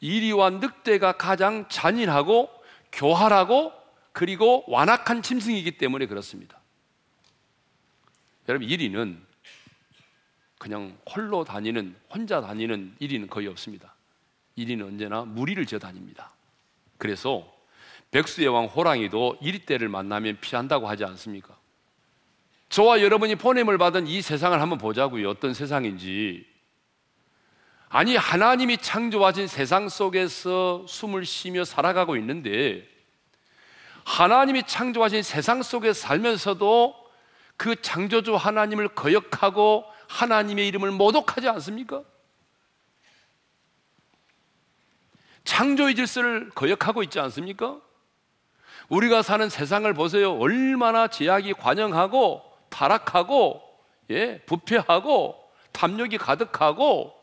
이리와 0.00 0.50
늑대가 0.50 1.12
가장 1.12 1.69
잔인하고 1.69 2.50
교활하고 2.93 3.73
그리고 4.12 4.64
완악한 4.67 5.23
짐승이기 5.23 5.79
때문에 5.79 6.07
그렇습니다. 6.07 6.61
여러분, 8.49 8.69
1위는 8.69 9.19
그냥 10.59 10.99
홀로 11.09 11.45
다니는, 11.45 11.97
혼자 12.11 12.41
다니는 12.41 12.97
1위는 13.00 13.31
거의 13.31 13.47
없습니다. 13.49 13.95
1위는 14.59 14.83
언제나 14.83 15.23
무리를 15.23 15.64
지어 15.64 15.79
다닙니다. 15.79 16.33
그래서 16.99 17.50
백수의 18.11 18.49
왕 18.49 18.67
호랑이도 18.67 19.38
1위 19.41 19.64
때를 19.64 19.88
만나면 19.88 20.38
피한다고 20.41 20.88
하지 20.88 21.05
않습니까? 21.05 21.57
저와 22.73 23.02
여러분이 23.02 23.35
보냄을 23.35 23.76
받은 23.76 24.07
이 24.07 24.23
세상을 24.23 24.59
한번 24.59 24.79
보자고요. 24.79 25.29
어떤 25.29 25.52
세상인지. 25.52 26.47
아니, 27.91 28.17
하나님이 28.17 28.79
창조하신 28.79 29.47
세상 29.47 29.91
속에서 29.91 30.83
숨을 30.88 31.26
쉬며 31.26 31.67
살아가고 31.67 32.17
있는데, 32.17 32.88
하나님이 34.05 34.62
창조하신 34.67 35.23
세상 35.23 35.62
속에 35.62 35.93
살면서도 35.93 36.97
그 37.59 37.76
창조주 37.83 38.37
하나님을 38.37 38.88
거역하고 38.88 39.85
하나님의 40.09 40.67
이름을 40.69 40.93
모독하지 40.93 41.50
않습니까? 41.50 42.02
창조의 45.45 45.95
질서를 45.95 46.49
거역하고 46.55 47.02
있지 47.02 47.21
않습니까? 47.21 47.79
우리가 48.88 49.21
사는 49.21 49.47
세상을 49.50 49.93
보세요. 49.93 50.33
얼마나 50.38 51.09
제약이 51.09 51.52
관영하고 51.52 52.51
타락하고 52.73 53.62
예, 54.11 54.41
부패하고 54.47 55.38
탐욕이 55.73 56.19
가득하고 56.19 57.14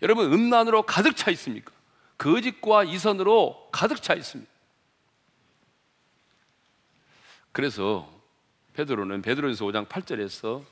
여러분 0.00 0.32
음란으로 0.32 0.82
가득 0.82 1.16
차 1.16 1.30
있습니까? 1.32 1.72
거짓과 2.16 2.84
이선으로 2.84 3.68
가득 3.70 4.02
차 4.02 4.14
있습니다. 4.14 4.50
그래서 7.52 8.08
베드로는 8.74 9.22
베드로전서 9.22 9.64
5장 9.64 9.88
8절에서 9.88 10.64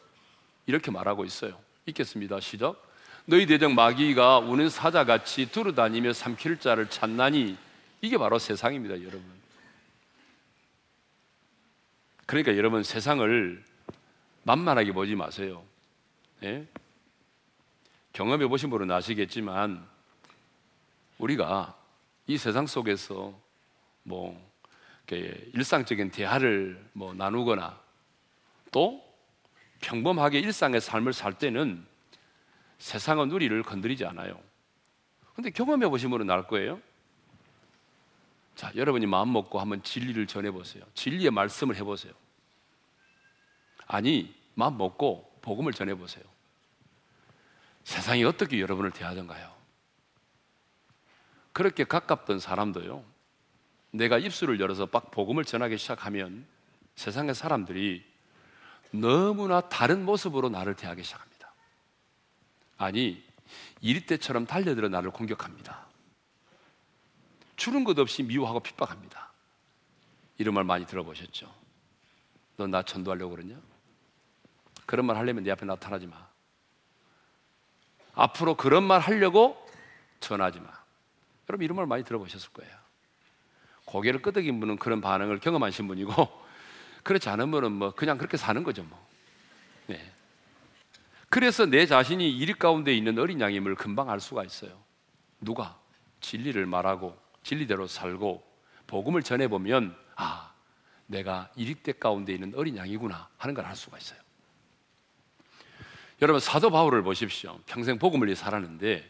이렇게 0.67 0.91
말하고 0.91 1.25
있어요. 1.25 1.59
읽겠습니다. 1.87 2.41
시작. 2.41 2.83
너희 3.25 3.47
대적 3.47 3.73
마귀가 3.73 4.39
우는 4.39 4.69
사자같이 4.69 5.51
두루다니며 5.51 6.13
삼킬 6.13 6.61
자를 6.61 6.89
찾나니 6.89 7.57
이게 8.01 8.19
바로 8.19 8.39
세상입니다, 8.39 9.01
여러분. 9.01 9.36
그러니까 12.27 12.57
여러분 12.57 12.83
세상을 12.83 13.65
만만하게 14.43 14.93
보지 14.93 15.15
마세요. 15.15 15.65
예? 16.43 16.67
경험해 18.13 18.49
보신 18.49 18.69
분은 18.71 18.91
아시겠지만 18.91 19.87
우리가 21.19 21.77
이 22.27 22.37
세상 22.37 22.67
속에서 22.67 23.39
뭐 24.03 24.45
일상적인 25.09 26.11
대화를 26.11 26.85
뭐 26.93 27.15
나누거나 27.15 27.81
또 28.73 29.03
평범하게 29.81 30.41
일상의 30.41 30.81
삶을 30.81 31.13
살 31.13 31.39
때는 31.39 31.87
세상은 32.79 33.31
우리를 33.31 33.63
건드리지 33.63 34.05
않아요. 34.07 34.41
근데 35.35 35.51
경험해 35.51 35.89
보신 35.89 36.11
분은 36.11 36.29
알 36.31 36.47
거예요. 36.47 36.81
자, 38.57 38.73
여러분이 38.75 39.05
마음 39.07 39.33
먹고 39.33 39.61
한번 39.61 39.83
진리를 39.83 40.27
전해 40.27 40.51
보세요. 40.51 40.83
진리의 40.95 41.31
말씀을 41.31 41.77
해 41.77 41.85
보세요. 41.85 42.15
아니, 43.87 44.35
마음 44.55 44.79
먹고 44.79 45.39
복음을 45.43 45.73
전해 45.73 45.95
보세요. 45.95 46.25
세상이 47.85 48.25
어떻게 48.25 48.59
여러분을 48.59 48.91
대하던가요? 48.91 49.55
그렇게 51.53 51.85
가깝던 51.85 52.41
사람도요. 52.41 53.05
내가 53.93 54.19
입술을 54.19 54.59
열어서 54.59 54.89
막 54.91 55.11
복음을 55.11 55.45
전하기 55.45 55.77
시작하면 55.77 56.47
세상의 56.97 57.35
사람들이 57.35 58.05
너무나 58.91 59.61
다른 59.61 60.05
모습으로 60.05 60.49
나를 60.49 60.75
대하기 60.75 61.03
시작합니다. 61.05 61.53
아니, 62.79 63.23
이리 63.83 64.07
때처럼 64.07 64.47
달려들어 64.47 64.89
나를 64.89 65.11
공격합니다. 65.11 65.86
주는 67.57 67.85
것 67.85 67.99
없이 67.99 68.23
미워하고 68.23 68.61
핍박합니다. 68.61 69.31
이런 70.39 70.55
말 70.55 70.65
많이 70.65 70.87
들어보셨죠? 70.87 71.53
너 72.57 72.67
나 72.67 72.83
전도하려고 72.83 73.37
그러냐? 73.37 73.55
그런 74.87 75.07
말 75.07 75.17
하려면 75.17 75.45
내 75.45 75.51
앞에 75.51 75.67
나타나지 75.67 76.07
마. 76.07 76.27
앞으로 78.15 78.57
그런 78.57 78.85
말 78.85 79.01
하려고 79.01 79.57
전하지 80.21 80.61
마. 80.61 80.69
여러분 81.49 81.65
이런 81.65 81.77
말 81.77 81.87
많이 81.87 82.03
들어보셨을 82.05 82.51
거예요. 82.53 82.75
고개를 83.85 84.23
끄덕인 84.23 84.59
분은 84.59 84.79
그런 84.79 85.01
반응을 85.01 85.39
경험하신 85.41 85.87
분이고 85.87 86.13
그렇지 87.05 87.29
않은 87.29 87.51
분은 87.51 87.73
뭐 87.73 87.95
그냥 87.95 88.19
그렇게 88.19 88.37
사는 88.37 88.63
거죠 88.63 88.83
뭐. 88.85 89.07
네. 89.87 90.13
그래서 91.29 91.67
내 91.67 91.87
자신이 91.87 92.37
일 92.37 92.55
가운데 92.55 92.95
있는 92.95 93.19
어린 93.19 93.41
양임을 93.41 93.75
금방 93.75 94.09
알 94.11 94.21
수가 94.21 94.45
있어요. 94.45 94.83
누가 95.41 95.79
진리를 96.21 96.65
말하고 96.67 97.17
진리대로 97.47 97.87
살고 97.87 98.45
복음을 98.89 99.23
전해 99.23 99.47
보면 99.47 99.97
아 100.17 100.53
내가 101.07 101.49
일익대 101.55 101.93
가운데 101.93 102.35
있는 102.35 102.53
어린 102.57 102.77
양이구나 102.77 103.29
하는 103.39 103.55
걸 103.55 103.65
알 103.65 103.77
수가 103.77 103.99
있어요. 103.99 104.19
여러분 106.23 106.41
사도 106.41 106.71
바울을 106.71 107.05
보십시오. 107.05 107.61
평생 107.67 108.01
복음을 108.01 108.27
위해 108.27 108.35
살았는데 108.35 109.09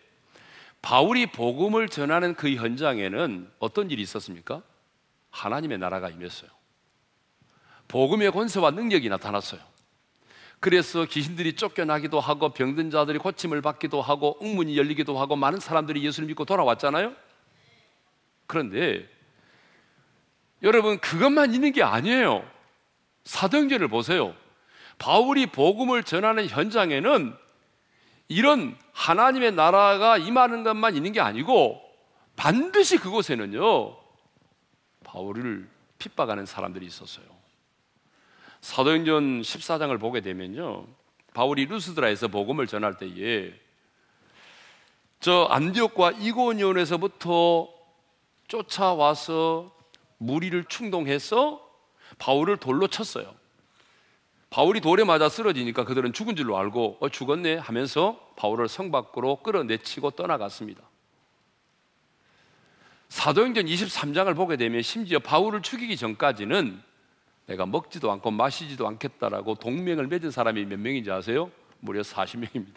바울이 0.82 1.26
복음을 1.32 1.88
전하는 1.88 2.34
그 2.34 2.54
현장에는 2.54 3.50
어떤 3.58 3.90
일이 3.90 4.02
있었습니까? 4.02 4.62
하나님의 5.30 5.78
나라가 5.78 6.10
임했어요. 6.10 6.50
복음의 7.88 8.32
권세와 8.32 8.72
능력이 8.72 9.08
나타났어요. 9.08 9.60
그래서 10.60 11.06
귀신들이 11.06 11.54
쫓겨나기도 11.54 12.20
하고 12.20 12.50
병든 12.50 12.90
자들이 12.90 13.18
고침을 13.18 13.62
받기도 13.62 14.02
하고 14.02 14.36
웅문이 14.40 14.76
열리기도 14.76 15.18
하고 15.18 15.36
많은 15.36 15.58
사람들이 15.58 16.04
예수를 16.04 16.26
믿고 16.26 16.44
돌아왔잖아요. 16.44 17.14
그런데 18.46 19.08
여러분 20.62 20.98
그것만 20.98 21.54
있는 21.54 21.72
게 21.72 21.82
아니에요. 21.82 22.48
사도행전을 23.24 23.88
보세요. 23.88 24.34
바울이 24.98 25.46
복음을 25.46 26.02
전하는 26.02 26.48
현장에는 26.48 27.34
이런 28.28 28.76
하나님의 28.92 29.52
나라가 29.52 30.16
임하는 30.16 30.64
것만 30.64 30.96
있는 30.96 31.12
게 31.12 31.20
아니고 31.20 31.80
반드시 32.34 32.98
그곳에는요 32.98 33.96
바울을 35.04 35.68
핍박하는 35.98 36.46
사람들이 36.46 36.86
있었어요. 36.86 37.24
사도행전 38.60 39.42
14장을 39.42 40.00
보게 40.00 40.20
되면요 40.20 40.86
바울이 41.34 41.66
루스드라에서 41.66 42.28
복음을 42.28 42.66
전할 42.66 42.96
때에 42.96 43.52
저 45.20 45.44
안디옥과 45.50 46.12
이고니온에서부터 46.12 47.75
쫓아와서 48.48 49.74
무리를 50.18 50.64
충동해서 50.64 51.62
바울을 52.18 52.56
돌로 52.58 52.88
쳤어요. 52.88 53.34
바울이 54.50 54.80
돌에 54.80 55.04
맞아 55.04 55.28
쓰러지니까 55.28 55.84
그들은 55.84 56.12
죽은 56.12 56.36
줄로 56.36 56.56
알고 56.56 56.98
어, 57.00 57.08
죽었네 57.08 57.56
하면서 57.56 58.18
바울을 58.36 58.68
성 58.68 58.90
밖으로 58.90 59.36
끌어내치고 59.42 60.12
떠나갔습니다. 60.12 60.82
사도행전 63.08 63.66
23장을 63.66 64.34
보게 64.34 64.56
되면 64.56 64.82
심지어 64.82 65.18
바울을 65.18 65.62
죽이기 65.62 65.96
전까지는 65.96 66.82
내가 67.46 67.66
먹지도 67.66 68.10
않고 68.12 68.30
마시지도 68.30 68.88
않겠다라고 68.88 69.56
동맹을 69.56 70.06
맺은 70.08 70.30
사람이 70.30 70.64
몇 70.64 70.78
명인지 70.78 71.10
아세요? 71.10 71.50
무려 71.80 72.02
40명입니다. 72.02 72.74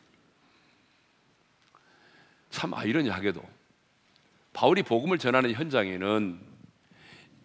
참 2.50 2.74
아이러니하게도 2.74 3.59
바울이 4.54 4.84
복음을 4.84 5.18
전하는 5.18 5.54
현장에는 5.54 6.40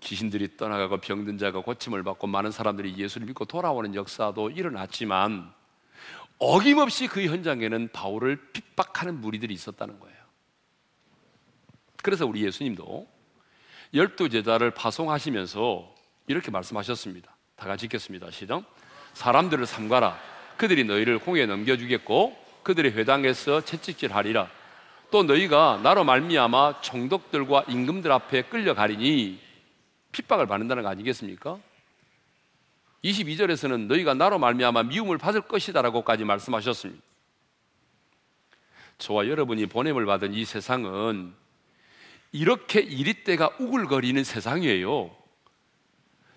귀신들이 0.00 0.56
떠나가고 0.56 0.98
병든 0.98 1.38
자가 1.38 1.62
고침을 1.62 2.02
받고 2.02 2.26
많은 2.26 2.50
사람들이 2.50 2.96
예수를 2.96 3.26
믿고 3.26 3.44
돌아오는 3.46 3.94
역사도 3.94 4.50
일어났지만 4.50 5.52
어김없이 6.38 7.06
그 7.06 7.24
현장에는 7.24 7.88
바울을 7.92 8.50
핍박하는 8.52 9.20
무리들이 9.20 9.54
있었다는 9.54 9.98
거예요. 10.00 10.16
그래서 12.02 12.26
우리 12.26 12.44
예수님도 12.44 13.08
열두 13.94 14.28
제자를 14.28 14.72
파송하시면서 14.72 15.94
이렇게 16.26 16.50
말씀하셨습니다. 16.50 17.34
다 17.56 17.66
같이 17.66 17.86
읽겠습니다. 17.86 18.30
시작. 18.30 18.64
사람들을 19.14 19.64
삼가라. 19.64 20.18
그들이 20.56 20.84
너희를 20.84 21.18
홍에 21.18 21.46
넘겨주겠고 21.46 22.36
그들의 22.62 22.92
회당에서 22.92 23.60
채찍질하리라. 23.62 24.50
또 25.14 25.22
너희가 25.22 25.78
나로 25.80 26.02
말미암아 26.02 26.80
총독들과 26.80 27.66
임금들 27.68 28.10
앞에 28.10 28.42
끌려가리니 28.48 29.38
핍박을 30.10 30.48
받는다는 30.48 30.82
거 30.82 30.88
아니겠습니까? 30.88 31.56
22절에서는 33.04 33.86
너희가 33.86 34.14
나로 34.14 34.40
말미암아 34.40 34.82
미움을 34.82 35.18
받을 35.18 35.42
것이다라고까지 35.42 36.24
말씀하셨습니다. 36.24 37.00
저와 38.98 39.28
여러분이 39.28 39.66
보냄을 39.66 40.04
받은 40.04 40.34
이 40.34 40.44
세상은 40.44 41.32
이렇게 42.32 42.80
이리때가 42.80 43.50
우글거리는 43.60 44.24
세상이에요. 44.24 45.14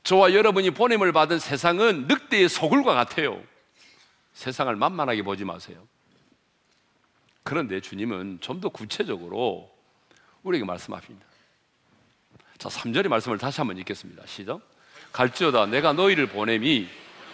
저와 0.03 0.35
여러분이 0.35 0.69
보냄을 0.69 1.13
받은 1.13 1.39
세상은 1.39 2.05
늑대의 2.07 2.47
소굴과 2.47 2.93
같아요. 2.93 3.41
세상을 4.33 4.75
만만하게 4.75 5.23
보지 5.23 5.45
마세요. 5.45 5.83
그런데 7.47 7.79
주님은 7.79 8.39
좀 8.41 8.59
더 8.59 8.67
구체적으로 8.67 9.71
우리에게 10.43 10.65
말씀하십니다. 10.65 11.25
자, 12.57 12.67
3절의 12.69 13.07
말씀을 13.07 13.37
다시 13.37 13.61
한번 13.61 13.77
읽겠습니다. 13.77 14.23
시작. 14.25 14.59
갈지어다 15.13 15.67
내가 15.67 15.93
너희를 15.93 16.27
보냄이 16.27 16.87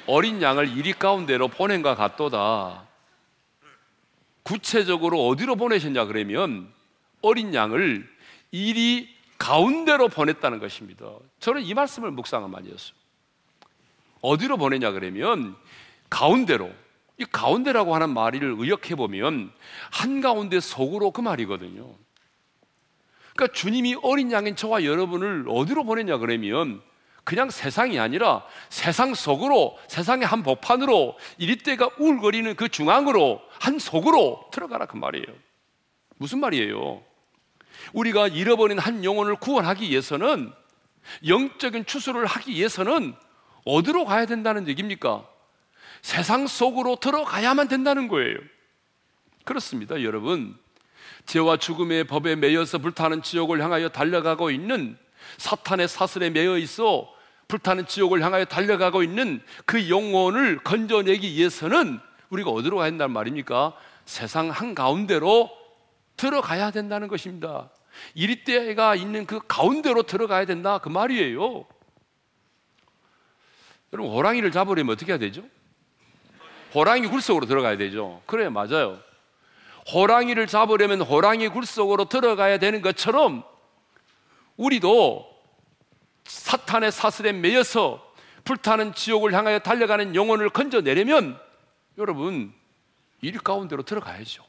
어린 0.06 0.42
양을 0.42 0.78
이리 0.78 0.94
가운데로 0.94 1.48
보낸과 1.48 1.96
같도다. 1.96 2.86
구체적으로 4.44 5.26
어디로 5.28 5.56
보내셨냐 5.56 6.06
그러면 6.06 6.72
어린 7.22 7.54
양을 7.56 8.08
이리 8.52 9.10
가운데로 9.40 10.10
보냈다는 10.10 10.60
것입니다. 10.60 11.08
저는 11.40 11.64
이 11.64 11.74
말씀을 11.74 12.12
묵상을 12.12 12.48
많이 12.50 12.72
했어요. 12.72 12.94
어디로 14.22 14.58
보내냐 14.58 14.92
그러면 14.92 15.56
가운데로. 16.10 16.83
이 17.18 17.26
가운데라고 17.26 17.94
하는 17.94 18.10
말을 18.10 18.56
의역해 18.58 18.96
보면 18.96 19.52
한가운데 19.92 20.60
속으로 20.60 21.12
그 21.12 21.22
말이거든요. 21.22 21.96
그러니까 23.36 23.54
주님이 23.54 23.98
어린 24.02 24.32
양인 24.32 24.56
저와 24.56 24.84
여러분을 24.84 25.46
어디로 25.48 25.84
보냈냐 25.84 26.18
그러면 26.18 26.82
그냥 27.24 27.50
세상이 27.50 28.00
아니라 28.00 28.44
세상 28.70 29.14
속으로 29.14 29.78
세상의 29.88 30.28
한 30.28 30.44
복판으로 30.44 31.18
이리때가 31.38 31.92
우울거리는 31.98 32.56
그 32.56 32.68
중앙으로 32.68 33.42
한 33.60 33.80
속으로 33.80 34.50
들어가라 34.52 34.88
그 34.88 34.98
말이에요. 34.98 35.26
무슨 36.18 36.40
말이에요? 36.40 37.02
우리가 37.94 38.28
잃어버린 38.28 38.78
한 38.78 39.04
영혼을 39.04 39.36
구원하기 39.36 39.90
위해서는 39.90 40.52
영적인 41.28 41.86
추수를 41.86 42.26
하기 42.26 42.54
위해서는 42.54 43.14
어디로 43.66 44.06
가야 44.06 44.26
된다는 44.26 44.68
얘기입니까? 44.68 45.26
세상 46.04 46.48
속으로 46.48 46.98
들어가야만 46.98 47.70
된다는 47.70 48.10
거예요. 48.10 48.38
그렇습니다, 49.46 50.04
여러분. 50.04 50.56
죄와 51.26 51.58
죽음의 51.58 52.04
법에 52.04 52.36
매여서 52.36 52.78
불타는 52.80 53.24
지옥을 53.24 53.64
향하여 53.64 53.88
달려가고 53.90 54.52
있는 54.52 54.98
사탄의 55.38 55.88
사슬에 55.88 56.30
매여 56.30 56.58
있어 56.58 57.10
불타는 57.48 57.88
지옥을 57.88 58.22
향하여 58.22 58.44
달려가고 58.44 59.02
있는 59.02 59.42
그 59.66 59.90
영혼을 59.90 60.60
건져내기 60.60 61.32
위해서는 61.36 62.00
우리가 62.30 62.50
어디로 62.52 62.78
가야 62.78 62.90
된다는 62.90 63.14
말입니까? 63.14 63.74
세상 64.06 64.50
한가운데로 64.50 65.50
들어가야 66.18 66.72
된다는 66.72 67.08
것입니다. 67.08 67.70
이리때가 68.14 68.96
있는 68.96 69.26
그 69.26 69.40
가운데로 69.48 70.04
들어가야 70.04 70.46
된다 70.46 70.80
그 70.80 70.90
말이에요. 70.90 71.66
여러분 73.94 74.12
호랑이를 74.12 74.52
잡으려면 74.52 74.94
어떻게 74.94 75.14
해야 75.14 75.20
되죠? 75.20 75.44
호랑이 76.74 77.08
굴 77.08 77.22
속으로 77.22 77.46
들어가야 77.46 77.78
되죠. 77.78 78.22
그래 78.26 78.50
맞아요. 78.50 79.00
호랑이를 79.92 80.48
잡으려면 80.48 81.02
호랑이 81.02 81.50
굴 81.50 81.66
속으로 81.66 82.06
들어가야 82.06 82.58
되는 82.58 82.82
것처럼 82.82 83.44
우리도 84.58 85.30
사탄의 86.26 86.92
사슬에 86.92 87.32
매여서 87.34 88.14
불타는 88.44 88.94
지옥을 88.94 89.34
향하여 89.34 89.60
달려가는 89.60 90.16
영혼을 90.16 90.50
건져내려면 90.50 91.40
여러분 91.98 92.54
일 93.22 93.40
가운데로 93.40 93.84
들어가야죠. 93.84 94.44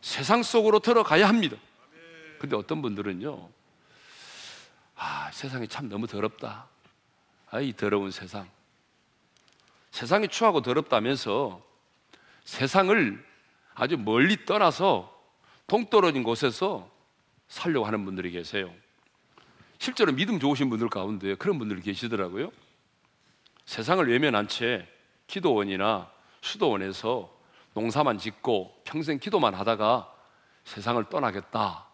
세상 0.00 0.42
속으로 0.42 0.80
들어가야 0.80 1.28
합니다. 1.28 1.56
근데 2.38 2.56
어떤 2.56 2.82
분들은요, 2.82 3.48
아, 4.96 5.30
세상이 5.32 5.66
참 5.66 5.88
너무 5.88 6.06
더럽다. 6.06 6.68
아, 7.50 7.60
이 7.60 7.72
더러운 7.72 8.10
세상. 8.10 8.48
세상이 9.94 10.26
추하고 10.26 10.60
더럽다면서 10.60 11.62
세상을 12.42 13.24
아주 13.76 13.96
멀리 13.96 14.44
떠나서 14.44 15.16
동떨어진 15.68 16.24
곳에서 16.24 16.90
살려고 17.46 17.86
하는 17.86 18.04
분들이 18.04 18.32
계세요. 18.32 18.74
실제로 19.78 20.10
믿음 20.10 20.40
좋으신 20.40 20.68
분들 20.68 20.88
가운데 20.88 21.36
그런 21.36 21.60
분들이 21.60 21.80
계시더라고요. 21.80 22.50
세상을 23.66 24.10
외면한 24.10 24.48
채 24.48 24.84
기도원이나 25.28 26.10
수도원에서 26.40 27.32
농사만 27.74 28.18
짓고 28.18 28.82
평생 28.82 29.20
기도만 29.20 29.54
하다가 29.54 30.12
세상을 30.64 31.04
떠나겠다. 31.04 31.86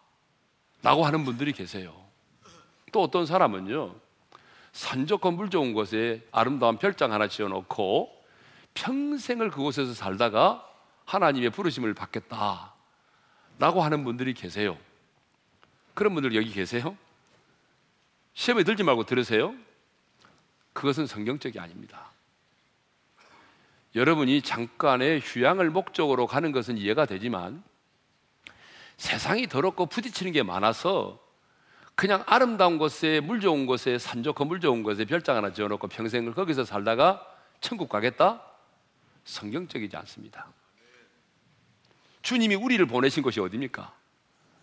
라고 0.82 1.04
하는 1.04 1.26
분들이 1.26 1.52
계세요. 1.52 1.94
또 2.92 3.02
어떤 3.02 3.26
사람은요, 3.26 3.94
산 4.72 5.06
좋고 5.06 5.32
물 5.32 5.50
좋은 5.50 5.72
곳에 5.72 6.26
아름다운 6.30 6.78
별장 6.78 7.12
하나 7.12 7.28
지어 7.28 7.48
놓고 7.48 8.10
평생을 8.74 9.50
그곳에서 9.50 9.94
살다가 9.94 10.66
하나님의 11.04 11.50
부르심을 11.50 11.94
받겠다. 11.94 12.74
라고 13.58 13.82
하는 13.82 14.04
분들이 14.04 14.32
계세요. 14.32 14.78
그런 15.94 16.14
분들 16.14 16.34
여기 16.34 16.50
계세요? 16.50 16.96
시험에 18.34 18.64
들지 18.64 18.82
말고 18.82 19.04
들으세요. 19.04 19.54
그것은 20.72 21.06
성경적이 21.06 21.58
아닙니다. 21.58 22.10
여러분이 23.94 24.42
잠깐의 24.42 25.20
휴양을 25.20 25.68
목적으로 25.70 26.26
가는 26.26 26.52
것은 26.52 26.78
이해가 26.78 27.06
되지만 27.06 27.62
세상이 28.96 29.48
더럽고 29.48 29.86
부딪히는 29.86 30.32
게 30.32 30.42
많아서 30.42 31.18
그냥 32.00 32.24
아름다운 32.24 32.78
곳에 32.78 33.20
물 33.20 33.40
좋은 33.40 33.66
곳에 33.66 33.98
산 33.98 34.22
좋고 34.22 34.46
물 34.46 34.58
좋은 34.58 34.82
곳에 34.82 35.04
별장 35.04 35.36
하나 35.36 35.52
지어놓고 35.52 35.86
평생을 35.88 36.32
거기서 36.32 36.64
살다가 36.64 37.22
천국 37.60 37.90
가겠다? 37.90 38.42
성경적이지 39.26 39.94
않습니다. 39.98 40.46
주님이 42.22 42.54
우리를 42.54 42.86
보내신 42.86 43.22
곳이 43.22 43.38
어디입니까? 43.38 43.92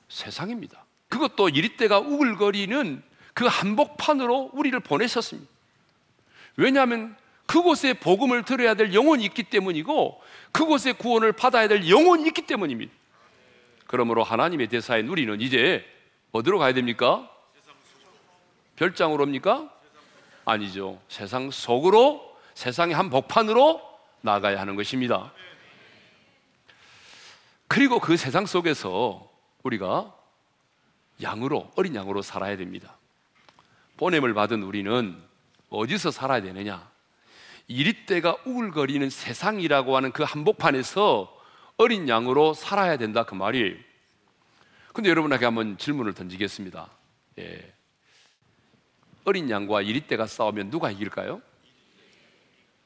세상입니다. 0.09 0.83
그것도 1.09 1.49
이리때가 1.49 1.99
우글거리는 1.99 3.03
그 3.35 3.45
한복판으로 3.45 4.49
우리를 4.53 4.79
보내셨습니다. 4.79 5.47
왜냐하면 6.55 7.15
그곳에 7.45 7.93
복음을 7.93 8.45
들어야 8.45 8.73
될 8.73 8.95
영혼이 8.95 9.23
있기 9.25 9.43
때문이고 9.43 10.19
그곳에 10.51 10.91
구원을 10.91 11.33
받아야 11.33 11.67
될 11.67 11.87
영혼이 11.87 12.25
있기 12.29 12.47
때문입니다. 12.47 12.91
그러므로 13.85 14.23
하나님의 14.23 14.69
대사인 14.69 15.07
우리는 15.07 15.39
이제 15.39 15.85
어디로 16.31 16.59
가야 16.59 16.73
됩니까? 16.73 17.29
별장으로입니까? 18.75 19.73
아니죠. 20.45 21.01
세상 21.09 21.51
속으로 21.51 22.37
세상의 22.53 22.95
한 22.95 23.09
복판으로 23.09 23.81
나가야 24.21 24.59
하는 24.59 24.75
것입니다. 24.75 25.31
그리고 27.67 27.99
그 27.99 28.17
세상 28.17 28.45
속에서 28.45 29.29
우리가 29.63 30.13
양으로 31.21 31.71
어린 31.75 31.95
양으로 31.95 32.21
살아야 32.21 32.55
됩니다. 32.55 32.95
보냄을 33.97 34.33
받은 34.33 34.63
우리는 34.63 35.21
어디서 35.69 36.11
살아야 36.11 36.41
되느냐? 36.41 36.89
이리때가 37.67 38.37
우울거리는 38.45 39.09
세상이라고 39.09 39.97
하는 39.97 40.11
그 40.11 40.23
한복판에서 40.23 41.35
어린 41.77 42.07
양으로 42.07 42.53
살아야 42.53 42.97
된다 42.97 43.23
그 43.23 43.35
말이에요. 43.35 43.75
근데 44.97 45.11
여러분에게 45.11 45.45
한번 45.45 45.77
질문을 45.77 46.15
던지겠습니다. 46.15 46.89
예. 47.37 47.71
어린 49.25 49.47
양과 49.47 49.83
이리때가 49.83 50.25
싸우면 50.25 50.71
누가 50.71 50.89
이길까요? 50.89 51.39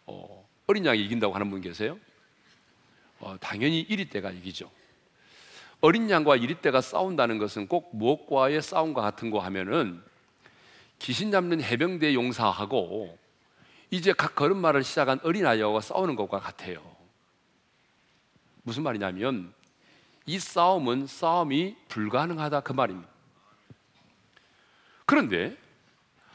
어, 0.07 0.49
어린 0.67 0.85
양이 0.85 1.05
이긴다고 1.05 1.33
하는 1.33 1.49
분 1.49 1.61
계세요? 1.61 1.97
어, 3.21 3.37
당연히 3.39 3.79
이리때가 3.79 4.29
이기죠. 4.31 4.69
어린 5.79 6.09
양과 6.09 6.35
이리때가 6.35 6.81
싸운다는 6.81 7.37
것은 7.37 7.69
꼭 7.69 7.95
무엇과의 7.95 8.61
싸움과 8.61 9.01
같은 9.01 9.31
거 9.31 9.39
하면은 9.39 10.03
귀신 10.99 11.31
잡는 11.31 11.63
해병대 11.63 12.13
용사하고 12.13 13.17
이제 13.89 14.11
각 14.11 14.35
걸음마를 14.35 14.83
시작한 14.83 15.21
어린아이와 15.23 15.79
싸우는 15.79 16.17
것과 16.17 16.41
같아요. 16.41 16.83
무슨 18.63 18.83
말이냐면 18.83 19.53
이 20.25 20.39
싸움은 20.39 21.07
싸움이 21.07 21.75
불가능하다 21.87 22.61
그 22.61 22.73
말입니다. 22.73 23.09
그런데 25.05 25.57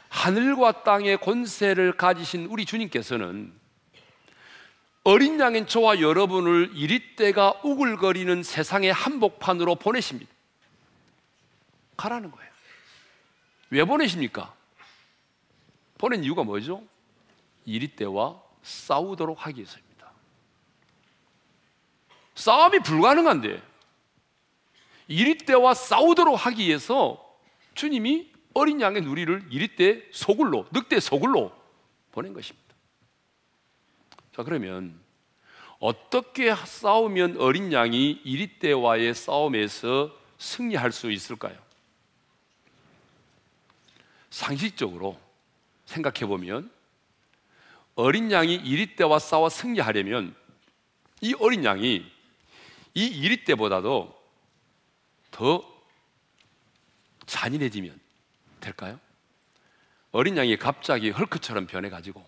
하늘과 0.09 0.83
땅의 0.83 1.19
권세를 1.19 1.97
가지신 1.97 2.47
우리 2.47 2.65
주님께서는 2.65 3.53
어린 5.05 5.39
양인 5.39 5.67
저와 5.67 6.01
여러분을 6.01 6.73
이리 6.75 7.15
때가 7.15 7.61
우글거리는 7.63 8.43
세상의 8.43 8.93
한복판으로 8.93 9.77
보내십니다. 9.77 10.33
가라는 11.97 12.31
거예요. 12.31 12.51
왜 13.71 13.85
보내십니까? 13.85 14.53
보낸 15.99 16.25
이유가 16.25 16.43
뭐죠? 16.43 16.83
이리 17.65 17.89
때와 17.89 18.41
싸우도록 18.63 19.47
하기 19.47 19.61
위해서입니다. 19.61 20.11
싸움이 22.35 22.81
불가능한데 22.81 23.63
이리 25.09 25.39
때와 25.39 25.75
싸우도록 25.75 26.47
하기 26.47 26.67
위해서 26.67 27.23
주님이 27.75 28.33
어린 28.55 28.81
양의 28.81 29.03
누리를 29.03 29.49
이리때 29.51 30.03
소굴로, 30.13 30.67
늑대 30.73 31.01
소굴로 31.01 31.53
보낸 32.13 32.33
것입니다. 32.33 32.75
자, 34.35 34.43
그러면 34.43 34.99
어떻게 35.79 36.55
싸우면 36.55 37.37
어린 37.39 37.73
양이 37.73 38.13
이리때와의 38.25 39.15
싸움에서 39.15 40.11
승리할 40.39 40.93
수 40.93 41.11
있을까요? 41.11 41.57
상식적으로 44.31 45.19
생각해 45.85 46.27
보면 46.27 46.71
어린 47.95 48.31
양이 48.31 48.55
이리때와 48.55 49.19
싸워 49.19 49.49
승리하려면 49.49 50.35
이 51.21 51.35
어린 51.39 51.65
양이 51.65 52.05
이 52.95 53.07
이리때보다도 53.07 54.16
더 55.37 55.63
잔인해지면 57.27 58.01
될까요? 58.59 58.99
어린 60.11 60.35
양이 60.39 60.57
갑자기 60.57 61.11
헐크처럼 61.11 61.67
변해가지고 61.67 62.25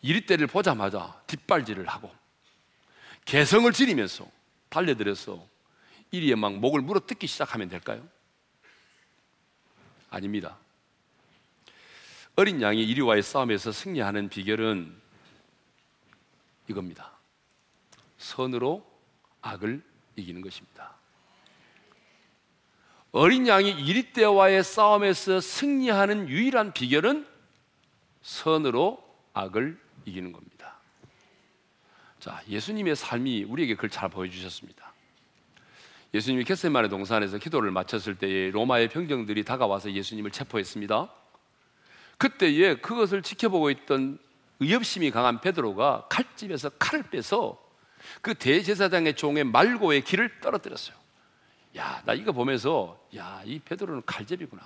이리때를 0.00 0.46
보자마자 0.46 1.20
뒷발질을 1.26 1.88
하고 1.88 2.14
개성을 3.24 3.72
지리면서 3.72 4.30
달려들어서 4.68 5.44
이리에 6.12 6.36
막 6.36 6.54
목을 6.58 6.80
물어 6.80 7.00
뜯기 7.00 7.26
시작하면 7.26 7.68
될까요? 7.68 8.06
아닙니다. 10.10 10.56
어린 12.36 12.62
양이 12.62 12.84
이리와의 12.84 13.24
싸움에서 13.24 13.72
승리하는 13.72 14.28
비결은 14.28 14.94
이겁니다. 16.68 17.10
선으로 18.18 18.88
악을 19.42 19.82
이기는 20.14 20.40
것입니다. 20.40 20.93
어린 23.16 23.46
양이 23.46 23.70
이리때와의 23.70 24.64
싸움에서 24.64 25.40
승리하는 25.40 26.28
유일한 26.28 26.72
비결은 26.72 27.24
선으로 28.22 29.00
악을 29.32 29.78
이기는 30.04 30.32
겁니다. 30.32 30.74
자, 32.18 32.42
예수님의 32.48 32.96
삶이 32.96 33.44
우리에게 33.44 33.76
그걸 33.76 33.88
잘 33.90 34.08
보여주셨습니다. 34.08 34.92
예수님이 36.12 36.42
겟세만의 36.42 36.90
동산에서 36.90 37.38
기도를 37.38 37.70
마쳤을 37.70 38.16
때에 38.16 38.50
로마의 38.50 38.88
병정들이 38.88 39.44
다가와서 39.44 39.92
예수님을 39.92 40.32
체포했습니다. 40.32 41.08
그때에 42.18 42.78
그것을 42.78 43.22
지켜보고 43.22 43.70
있던 43.70 44.18
의협심이 44.58 45.12
강한 45.12 45.40
베드로가 45.40 46.08
칼집에서 46.08 46.70
칼을 46.80 47.04
빼서 47.10 47.62
그 48.22 48.34
대제사장의 48.34 49.14
종의 49.14 49.44
말고의 49.44 50.02
길을 50.02 50.40
떨어뜨렸어요. 50.40 51.03
야, 51.76 52.02
나 52.04 52.14
이거 52.14 52.32
보면서 52.32 52.98
야, 53.16 53.42
이 53.44 53.58
베드로는 53.58 54.02
칼제비구나 54.06 54.62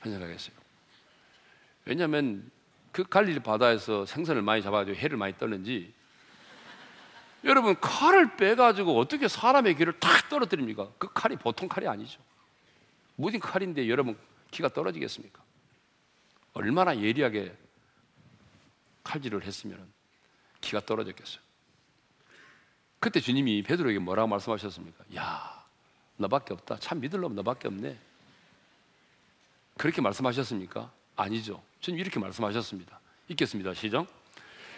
한 0.00 0.12
생각했어요. 0.12 0.54
왜냐하면 1.84 2.50
그 2.92 3.04
갈릴리 3.04 3.40
바다에서 3.40 4.06
생선을 4.06 4.42
많이 4.42 4.62
잡아가지고 4.62 4.96
해를 4.96 5.16
많이 5.16 5.36
떠는지 5.38 5.92
여러분 7.44 7.78
칼을 7.80 8.36
빼가지고 8.36 8.98
어떻게 8.98 9.28
사람의 9.28 9.76
귀를 9.76 9.98
탁 9.98 10.28
떨어뜨립니까? 10.28 10.90
그 10.98 11.08
칼이 11.12 11.36
보통 11.36 11.68
칼이 11.68 11.88
아니죠. 11.88 12.20
무딘 13.16 13.40
칼인데 13.40 13.88
여러분 13.88 14.18
키가 14.50 14.70
떨어지겠습니까? 14.70 15.42
얼마나 16.52 16.98
예리하게 16.98 17.56
칼질을 19.04 19.44
했으면 19.44 19.90
키가 20.60 20.80
떨어졌겠어요. 20.80 21.40
그때 22.98 23.20
주님이 23.20 23.62
베드로에게 23.62 23.98
뭐라고 23.98 24.28
말씀하셨습니까? 24.28 25.04
야, 25.16 25.59
너밖에 26.20 26.52
없다. 26.52 26.78
참 26.78 27.00
믿으려면 27.00 27.34
너밖에 27.36 27.68
없네. 27.68 27.96
그렇게 29.76 30.00
말씀하셨습니까? 30.00 30.90
아니죠. 31.16 31.62
주님 31.80 31.98
이렇게 31.98 32.20
말씀하셨습니다. 32.20 33.00
읽겠습니다. 33.28 33.74
시작. 33.74 34.06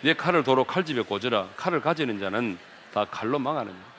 내 0.03 0.15
칼을 0.15 0.45
도로 0.45 0.65
칼집에 0.65 1.03
꽂으라. 1.03 1.51
칼을 1.57 1.81
가지는 1.81 2.19
자는 2.19 2.59
다 2.93 3.05
칼로 3.05 3.39
망하느냐. 3.39 3.93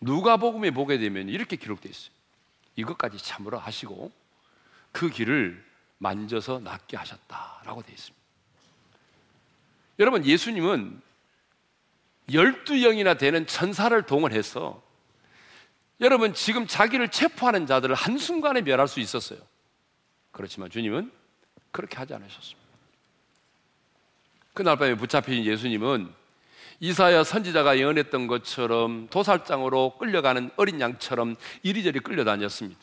누가 0.00 0.36
복음에 0.36 0.70
보게 0.70 0.98
되면 0.98 1.28
이렇게 1.28 1.56
기록되어 1.56 1.90
있어요. 1.90 2.14
이것까지 2.76 3.18
참으로 3.18 3.58
하시고 3.58 4.12
그 4.92 5.08
길을 5.08 5.64
만져서 5.98 6.60
낫게 6.60 6.96
하셨다라고 6.96 7.82
되어 7.82 7.94
있습니다. 7.94 8.24
여러분 10.00 10.24
예수님은 10.24 11.00
열두 12.32 12.80
영이나 12.80 13.14
되는 13.14 13.46
천사를 13.46 14.00
동원해서 14.02 14.82
여러분 16.00 16.34
지금 16.34 16.66
자기를 16.66 17.08
체포하는 17.08 17.66
자들을 17.66 17.94
한순간에 17.94 18.62
멸할 18.62 18.88
수 18.88 19.00
있었어요. 19.00 19.38
그렇지만 20.32 20.70
주님은 20.70 21.10
그렇게 21.70 21.96
하지 21.96 22.14
않으셨습니다. 22.14 22.64
그날 24.52 24.76
밤에 24.76 24.96
붙잡힌 24.96 25.44
예수님은 25.44 26.12
이사야 26.80 27.24
선지자가 27.24 27.78
예언했던 27.78 28.26
것처럼 28.26 29.08
도살장으로 29.08 29.96
끌려가는 29.98 30.50
어린 30.56 30.80
양처럼 30.80 31.36
이리저리 31.62 32.00
끌려다녔습니다. 32.00 32.80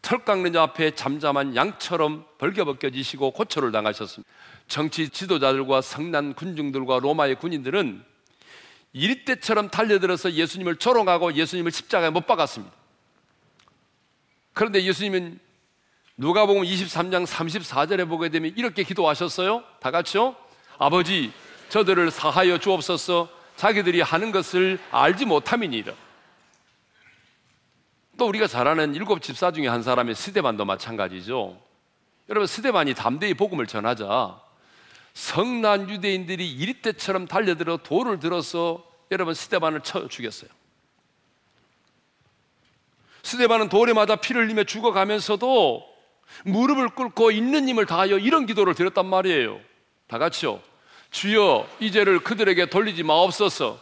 털 0.00 0.24
깎는 0.24 0.52
자 0.52 0.62
앞에 0.62 0.92
잠잠한 0.92 1.54
양처럼 1.54 2.26
벌겨벗겨지시고 2.38 3.30
고초를 3.30 3.70
당하셨습니다. 3.70 4.30
정치 4.66 5.08
지도자들과 5.08 5.80
성난 5.80 6.34
군중들과 6.34 6.98
로마의 6.98 7.36
군인들은 7.36 8.04
이리때처럼 8.92 9.70
달려들어서 9.70 10.32
예수님을 10.32 10.76
조롱하고 10.76 11.34
예수님을 11.34 11.70
십자가에 11.72 12.10
못 12.10 12.26
박았습니다. 12.26 12.74
그런데 14.52 14.82
예수님은 14.82 15.40
누가복음 16.18 16.62
23장 16.62 17.26
34절에 17.26 18.08
보게 18.08 18.28
되면 18.28 18.52
이렇게 18.56 18.82
기도하셨어요. 18.82 19.64
다 19.80 19.90
같이요. 19.90 20.36
아버지, 20.78 21.32
저들을 21.70 22.10
사하여 22.10 22.58
주옵소서. 22.58 23.28
자기들이 23.56 24.02
하는 24.02 24.30
것을 24.30 24.78
알지 24.90 25.24
못함이니라. 25.24 25.94
또 28.18 28.26
우리가 28.28 28.46
잘 28.46 28.68
아는 28.68 28.94
일곱 28.94 29.22
집사 29.22 29.52
중에 29.52 29.68
한 29.68 29.82
사람의 29.82 30.14
스데반도 30.14 30.64
마찬가지죠. 30.64 31.58
여러분 32.28 32.46
스데반이 32.46 32.94
담대히 32.94 33.34
복음을 33.34 33.66
전하자 33.66 34.40
성난 35.14 35.90
유대인들이 35.90 36.50
이리때처럼 36.50 37.26
달려들어 37.26 37.78
돌을 37.78 38.18
들어서 38.18 38.84
여러분 39.10 39.34
스테반을 39.34 39.82
쳐 39.82 40.08
죽였어요. 40.08 40.50
스테반은 43.22 43.68
돌에 43.68 43.92
맞아 43.92 44.16
피를 44.16 44.44
흘리며 44.44 44.64
죽어가면서도 44.64 45.86
무릎을 46.44 46.90
꿇고 46.90 47.30
있는 47.30 47.68
힘을 47.68 47.86
다하여 47.86 48.18
이런 48.18 48.46
기도를 48.46 48.74
드렸단 48.74 49.06
말이에요. 49.06 49.60
다 50.06 50.18
같이요. 50.18 50.60
주여 51.10 51.68
이 51.78 51.92
죄를 51.92 52.20
그들에게 52.20 52.66
돌리지 52.66 53.02
마옵소서. 53.02 53.78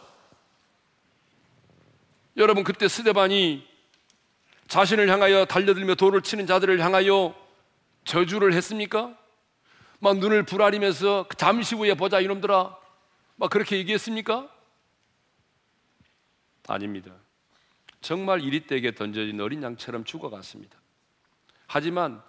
여러분 2.36 2.64
그때 2.64 2.88
스데반이 2.88 3.66
자신을 4.68 5.08
향하여 5.08 5.44
달려들며 5.46 5.94
돌을 5.94 6.22
치는 6.22 6.46
자들을 6.46 6.80
향하여 6.80 7.34
저주를 8.04 8.52
했습니까? 8.54 9.16
막 10.00 10.18
눈을 10.18 10.44
부라리면서 10.44 11.26
잠시 11.36 11.74
후에 11.74 11.94
보자 11.94 12.20
이놈들아 12.20 12.76
막 13.36 13.50
그렇게 13.50 13.76
얘기했습니까? 13.76 14.48
아닙니다. 16.66 17.12
정말 18.00 18.40
이리떼게 18.40 18.94
던져진 18.94 19.40
어린 19.40 19.62
양처럼 19.62 20.04
죽어갔습니다. 20.04 20.78
하지만 21.66 22.22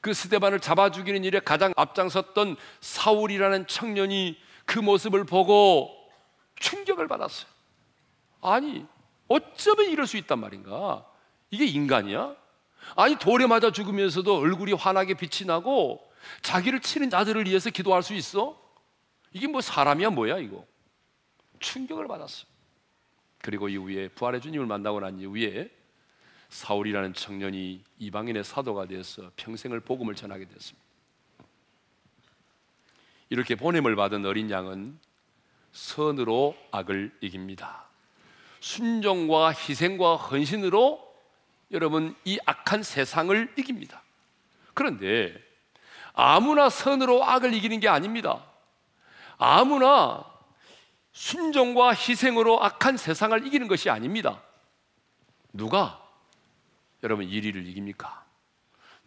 그 0.00 0.14
스테반을 0.14 0.60
잡아 0.60 0.90
죽이는 0.90 1.22
일에 1.24 1.38
가장 1.40 1.72
앞장섰던 1.76 2.56
사울이라는 2.80 3.66
청년이 3.66 4.38
그 4.64 4.78
모습을 4.78 5.24
보고 5.24 5.94
충격을 6.56 7.08
받았어요. 7.08 7.50
아니, 8.40 8.86
어쩌면 9.28 9.90
이럴 9.90 10.06
수 10.06 10.16
있단 10.16 10.38
말인가? 10.38 11.04
이게 11.50 11.66
인간이야? 11.66 12.34
아니, 12.96 13.16
돌에 13.16 13.46
맞아 13.46 13.70
죽으면서도 13.70 14.38
얼굴이 14.38 14.72
환하게 14.72 15.14
빛이 15.14 15.46
나고 15.46 16.07
자기를 16.42 16.80
치는 16.80 17.10
자들을 17.10 17.46
위해서 17.46 17.70
기도할 17.70 18.02
수 18.02 18.14
있어? 18.14 18.60
이게 19.32 19.46
뭐 19.46 19.60
사람이야 19.60 20.10
뭐야 20.10 20.38
이거? 20.38 20.66
충격을 21.60 22.06
받았어. 22.08 22.46
그리고 23.40 23.68
이후에 23.68 24.08
부활의 24.08 24.40
주님을 24.40 24.66
만나고 24.66 25.00
난 25.00 25.18
이후에 25.18 25.70
사울이라는 26.48 27.14
청년이 27.14 27.84
이방인의 27.98 28.44
사도가 28.44 28.86
되어서 28.86 29.30
평생을 29.36 29.80
복음을 29.80 30.14
전하게 30.14 30.46
되었습니다. 30.46 30.88
이렇게 33.30 33.54
보냄을 33.54 33.94
받은 33.96 34.24
어린 34.24 34.50
양은 34.50 34.98
선으로 35.72 36.56
악을 36.70 37.16
이깁니다. 37.20 37.86
순종과 38.60 39.50
희생과 39.50 40.16
헌신으로 40.16 41.06
여러분 41.70 42.16
이 42.24 42.38
악한 42.46 42.82
세상을 42.82 43.54
이깁니다. 43.58 44.02
그런데 44.72 45.47
아무나 46.14 46.68
선으로 46.68 47.24
악을 47.24 47.54
이기는 47.54 47.80
게 47.80 47.88
아닙니다. 47.88 48.44
아무나 49.38 50.24
순종과 51.12 51.94
희생으로 51.94 52.62
악한 52.62 52.96
세상을 52.96 53.46
이기는 53.46 53.68
것이 53.68 53.90
아닙니다. 53.90 54.42
누가? 55.52 56.02
여러분 57.02 57.26
1위를 57.26 57.66
이깁니까? 57.66 58.24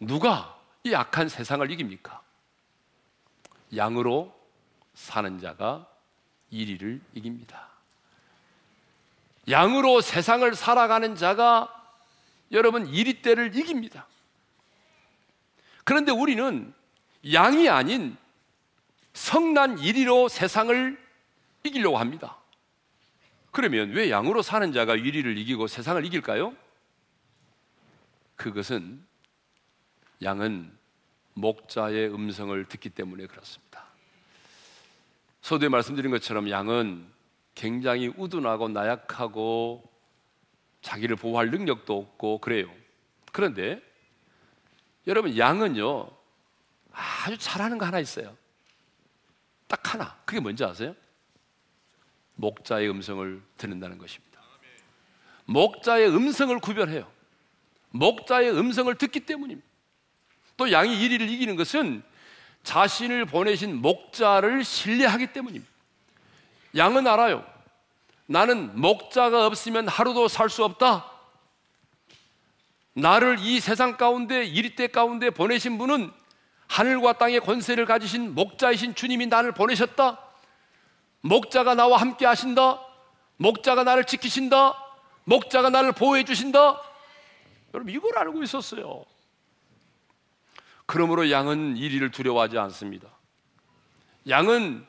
누가 0.00 0.58
이 0.84 0.94
악한 0.94 1.28
세상을 1.28 1.70
이깁니까? 1.70 2.20
양으로 3.76 4.34
사는 4.94 5.38
자가 5.38 5.86
1위를 6.52 7.00
이깁니다. 7.14 7.68
양으로 9.48 10.00
세상을 10.00 10.54
살아가는 10.54 11.16
자가 11.16 11.68
여러분 12.52 12.86
1위 12.86 13.22
때를 13.22 13.56
이깁니다. 13.56 14.06
그런데 15.84 16.12
우리는 16.12 16.72
양이 17.32 17.68
아닌 17.68 18.16
성난 19.12 19.76
1위로 19.76 20.28
세상을 20.28 20.98
이기려고 21.64 21.98
합니다. 21.98 22.38
그러면 23.50 23.90
왜 23.90 24.10
양으로 24.10 24.42
사는 24.42 24.72
자가 24.72 24.96
1위를 24.96 25.36
이기고 25.36 25.66
세상을 25.66 26.04
이길까요? 26.06 26.54
그것은 28.36 29.04
양은 30.22 30.72
목자의 31.34 32.12
음성을 32.12 32.64
듣기 32.66 32.90
때문에 32.90 33.26
그렇습니다. 33.26 33.84
서두에 35.42 35.68
말씀드린 35.68 36.10
것처럼 36.10 36.48
양은 36.48 37.06
굉장히 37.54 38.08
우둔하고 38.16 38.68
나약하고 38.68 39.82
자기를 40.80 41.16
보호할 41.16 41.50
능력도 41.50 41.96
없고 41.96 42.38
그래요. 42.38 42.70
그런데 43.32 43.82
여러분 45.06 45.36
양은요 45.36 46.08
아주 46.92 47.36
잘하는 47.38 47.78
거 47.78 47.86
하나 47.86 47.98
있어요. 47.98 48.36
딱 49.66 49.94
하나. 49.94 50.16
그게 50.24 50.40
뭔지 50.40 50.64
아세요? 50.64 50.94
목자의 52.34 52.90
음성을 52.90 53.42
듣는다는 53.56 53.98
것입니다. 53.98 54.40
목자의 55.44 56.08
음성을 56.08 56.58
구별해요. 56.60 57.10
목자의 57.90 58.50
음성을 58.50 58.94
듣기 58.94 59.20
때문입니다. 59.20 59.68
또 60.56 60.70
양이 60.72 61.02
이리를 61.02 61.28
이기는 61.28 61.56
것은 61.56 62.02
자신을 62.62 63.24
보내신 63.26 63.76
목자를 63.76 64.64
신뢰하기 64.64 65.28
때문입니다. 65.32 65.72
양은 66.76 67.06
알아요. 67.06 67.44
나는 68.26 68.78
목자가 68.80 69.46
없으면 69.46 69.88
하루도 69.88 70.28
살 70.28 70.48
수 70.48 70.64
없다. 70.64 71.10
나를 72.94 73.38
이 73.40 73.58
세상 73.60 73.96
가운데 73.96 74.44
이리때 74.44 74.86
가운데 74.86 75.30
보내신 75.30 75.78
분은 75.78 76.12
하늘과 76.72 77.18
땅의 77.18 77.40
권세를 77.40 77.84
가지신 77.84 78.34
목자이신 78.34 78.94
주님이 78.94 79.26
나를 79.26 79.52
보내셨다. 79.52 80.18
목자가 81.20 81.74
나와 81.74 81.98
함께 81.98 82.24
하신다. 82.24 82.80
목자가 83.36 83.84
나를 83.84 84.04
지키신다. 84.04 84.74
목자가 85.24 85.68
나를 85.68 85.92
보호해 85.92 86.24
주신다. 86.24 86.80
여러분 87.74 87.92
이걸 87.92 88.16
알고 88.16 88.42
있었어요. 88.42 89.04
그러므로 90.86 91.30
양은 91.30 91.76
이리를 91.76 92.10
두려워하지 92.10 92.56
않습니다. 92.58 93.06
양은 94.30 94.86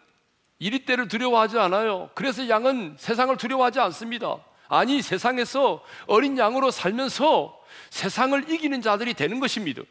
이리 0.59 0.85
때를 0.85 1.09
두려워하지 1.09 1.59
않아요. 1.59 2.09
그래서 2.13 2.47
양은 2.47 2.95
세상을 2.97 3.35
두려워하지 3.35 3.81
않습니다. 3.81 4.37
아니, 4.69 5.01
세상에서 5.01 5.83
어린 6.07 6.37
양으로 6.37 6.71
살면서 6.71 7.61
세상을 7.89 8.49
이기는 8.49 8.81
자들이 8.81 9.13
되는 9.15 9.41
것입니다. 9.41 9.81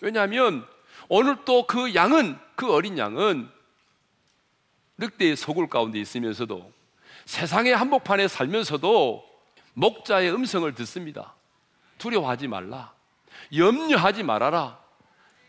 왜냐하면 0.00 0.64
오늘 1.08 1.44
또 1.44 1.66
그 1.66 1.94
양은, 1.94 2.38
그 2.54 2.72
어린 2.72 2.98
양은 2.98 3.50
늑대의 4.98 5.36
소굴 5.36 5.68
가운데 5.68 5.98
있으면서도 5.98 6.72
세상의 7.24 7.74
한복판에 7.76 8.28
살면서도 8.28 9.24
목자의 9.74 10.32
음성을 10.32 10.72
듣습니다. 10.74 11.34
두려워하지 11.98 12.48
말라. 12.48 12.92
염려하지 13.54 14.22
말아라. 14.22 14.78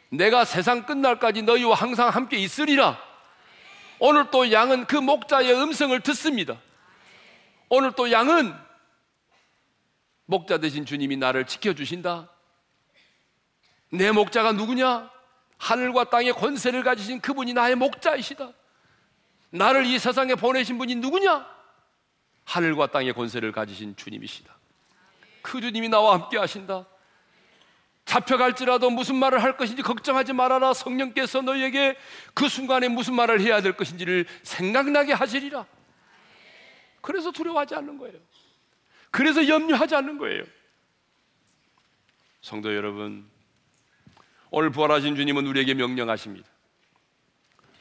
내가 0.10 0.46
세상 0.46 0.86
끝날까지 0.86 1.42
너희와 1.44 1.76
항상 1.76 2.10
함께 2.10 2.38
있으리라. 2.38 3.00
오늘 4.00 4.30
또 4.32 4.52
양은 4.52 4.86
그 4.86 4.96
목자의 4.96 5.54
음성을 5.54 6.00
듣습니다. 6.02 6.58
오늘 7.70 7.92
또 7.94 8.12
양은 8.12 8.54
목자 10.26 10.60
되신 10.60 10.86
주님이 10.86 11.18
나를 11.18 11.46
지켜주신다. 11.46 12.30
내 13.92 14.12
목자가 14.12 14.52
누구냐? 14.52 15.10
하늘과 15.60 16.06
땅의 16.06 16.34
권세를 16.34 16.84
가지신 16.84 17.22
그분이 17.22 17.54
나의 17.54 17.76
목자이시다. 17.76 18.52
나를 19.52 19.86
이 19.86 20.00
세상에 20.00 20.36
보내신 20.36 20.78
분이 20.78 20.96
누구냐? 20.96 21.46
하늘과 22.46 22.88
땅의 22.88 23.14
권세를 23.14 23.52
가지신 23.52 23.96
주님이시다. 23.96 24.58
그 25.42 25.62
주님이 25.62 25.90
나와 25.90 26.14
함께 26.14 26.38
하신다. 26.38 26.88
잡혀갈지라도 28.06 28.90
무슨 28.90 29.18
말을 29.18 29.44
할 29.44 29.56
것인지 29.56 29.84
걱정하지 29.84 30.34
말아라. 30.34 30.74
성령께서 30.74 31.42
너희에게 31.42 31.96
그 32.34 32.50
순간에 32.50 32.88
무슨 32.88 33.14
말을 33.14 33.42
해야 33.42 33.62
될 33.62 33.74
것인지를 33.74 34.26
생각나게 34.42 35.14
하시리라. 35.14 35.68
그래서 37.02 37.32
두려워하지 37.32 37.76
않는 37.76 37.98
거예요. 38.00 38.18
그래서 39.12 39.48
염려하지 39.48 39.96
않는 39.96 40.18
거예요. 40.18 40.44
성도 42.42 42.74
여러분, 42.76 43.30
오늘 44.52 44.72
부활하신 44.72 45.16
주님은 45.16 45.46
우리에게 45.46 45.74
명령하십니다. 45.74 46.48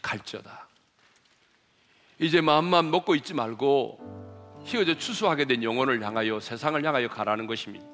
갈지어다. 0.02 0.68
이제 2.18 2.40
마음만 2.40 2.90
먹고 2.90 3.14
있지 3.14 3.32
말고 3.32 4.62
휘어져 4.64 4.98
추수하게 4.98 5.46
된 5.46 5.62
영혼을 5.62 6.02
향하여 6.02 6.40
세상을 6.40 6.84
향하여 6.84 7.08
가라는 7.08 7.46
것입니다. 7.46 7.86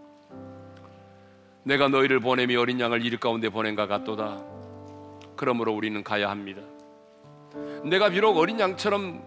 내가 1.62 1.88
너희를 1.88 2.20
보내미 2.20 2.56
어린 2.56 2.80
양을 2.80 3.04
이리 3.04 3.16
가운데 3.16 3.48
보낸가 3.48 3.86
같도다. 3.86 4.42
그러므로 5.36 5.72
우리는 5.72 6.02
가야 6.02 6.30
합니다. 6.30 6.62
내가 7.84 8.08
비록 8.10 8.36
어린 8.36 8.58
양처럼 8.58 9.22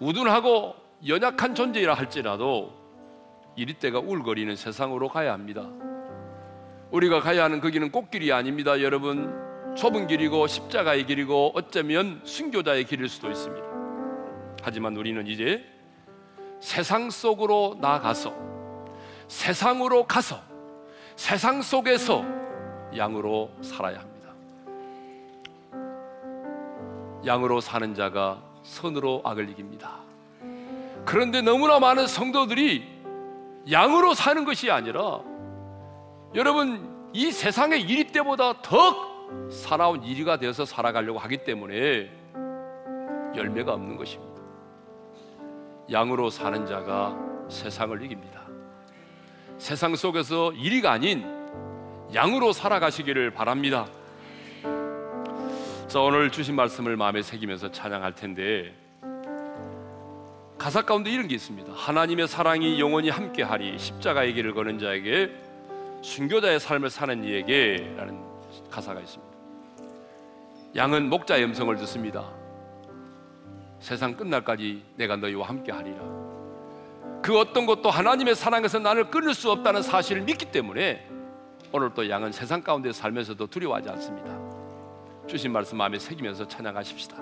우둔하고 0.00 0.74
연약한 1.06 1.54
존재이라 1.54 1.94
할지라도 1.94 2.74
이리 3.54 3.74
때가 3.74 4.00
울거리는 4.00 4.54
세상으로 4.56 5.08
가야 5.08 5.32
합니다. 5.32 5.70
우리가 6.90 7.20
가야 7.20 7.44
하는 7.44 7.60
그 7.60 7.70
길은 7.70 7.90
꽃길이 7.90 8.32
아닙니다, 8.32 8.80
여러분. 8.80 9.44
좁은 9.76 10.06
길이고 10.06 10.46
십자가의 10.46 11.04
길이고 11.06 11.52
어쩌면 11.54 12.20
순교자의 12.24 12.84
길일 12.84 13.08
수도 13.08 13.28
있습니다. 13.30 13.66
하지만 14.62 14.96
우리는 14.96 15.26
이제 15.26 15.64
세상 16.60 17.10
속으로 17.10 17.76
나가서 17.80 18.34
세상으로 19.28 20.06
가서 20.06 20.40
세상 21.14 21.60
속에서 21.60 22.24
양으로 22.96 23.50
살아야 23.60 23.98
합니다. 23.98 24.30
양으로 27.26 27.60
사는 27.60 27.94
자가 27.94 28.42
선으로 28.62 29.20
악을 29.24 29.50
이깁니다. 29.50 29.98
그런데 31.04 31.42
너무나 31.42 31.78
많은 31.78 32.06
성도들이 32.06 32.96
양으로 33.70 34.14
사는 34.14 34.44
것이 34.44 34.70
아니라 34.70 35.20
여러분 36.34 37.10
이 37.12 37.30
세상의 37.30 37.82
이리 37.82 38.04
때보다 38.12 38.60
더 38.62 39.50
살아온 39.50 40.02
이리가 40.02 40.38
되어서 40.38 40.64
살아가려고 40.64 41.18
하기 41.18 41.38
때문에 41.44 42.10
열매가 43.34 43.72
없는 43.72 43.96
것입니다. 43.96 44.42
양으로 45.90 46.30
사는 46.30 46.66
자가 46.66 47.16
세상을 47.48 48.02
이깁니다. 48.02 48.42
세상 49.58 49.94
속에서 49.94 50.52
이리가 50.52 50.92
아닌 50.92 51.24
양으로 52.14 52.52
살아가시기를 52.52 53.30
바랍니다. 53.30 53.86
자, 55.88 56.00
오늘 56.00 56.30
주신 56.30 56.56
말씀을 56.56 56.96
마음에 56.96 57.22
새기면서 57.22 57.70
찬양할 57.70 58.14
텐데 58.14 58.74
가사 60.58 60.82
가운데 60.82 61.10
이런 61.10 61.28
게 61.28 61.34
있습니다. 61.34 61.72
하나님의 61.72 62.28
사랑이 62.28 62.80
영원히 62.80 63.08
함께하리 63.08 63.78
십자가의 63.78 64.34
길을 64.34 64.54
거는 64.54 64.78
자에게 64.78 65.45
순교자의 66.02 66.60
삶을 66.60 66.90
사는 66.90 67.24
이에게라는 67.24 68.20
가사가 68.70 69.00
있습니다. 69.00 69.36
양은 70.76 71.08
목자의 71.08 71.44
음성을 71.44 71.74
듣습니다. 71.76 72.30
세상 73.80 74.16
끝날까지 74.16 74.82
내가 74.96 75.16
너희와 75.16 75.48
함께 75.48 75.72
하리라. 75.72 75.98
그 77.22 77.38
어떤 77.38 77.66
것도 77.66 77.90
하나님의 77.90 78.34
사랑에서 78.34 78.78
나를 78.78 79.10
끊을 79.10 79.34
수 79.34 79.50
없다는 79.50 79.82
사실을 79.82 80.22
믿기 80.22 80.44
때문에 80.46 81.06
오늘 81.72 81.92
또 81.94 82.08
양은 82.08 82.32
세상 82.32 82.62
가운데 82.62 82.92
살면서도 82.92 83.46
두려워하지 83.48 83.88
않습니다. 83.90 84.38
주신 85.26 85.50
말씀 85.52 85.78
마음에 85.78 85.98
새기면서 85.98 86.46
찬양하십시다. 86.46 87.16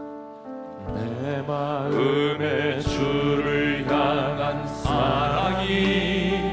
내 0.94 1.42
마음에 1.42 2.80
주를 2.80 3.86
향한 3.88 4.66
사랑이 4.66 6.43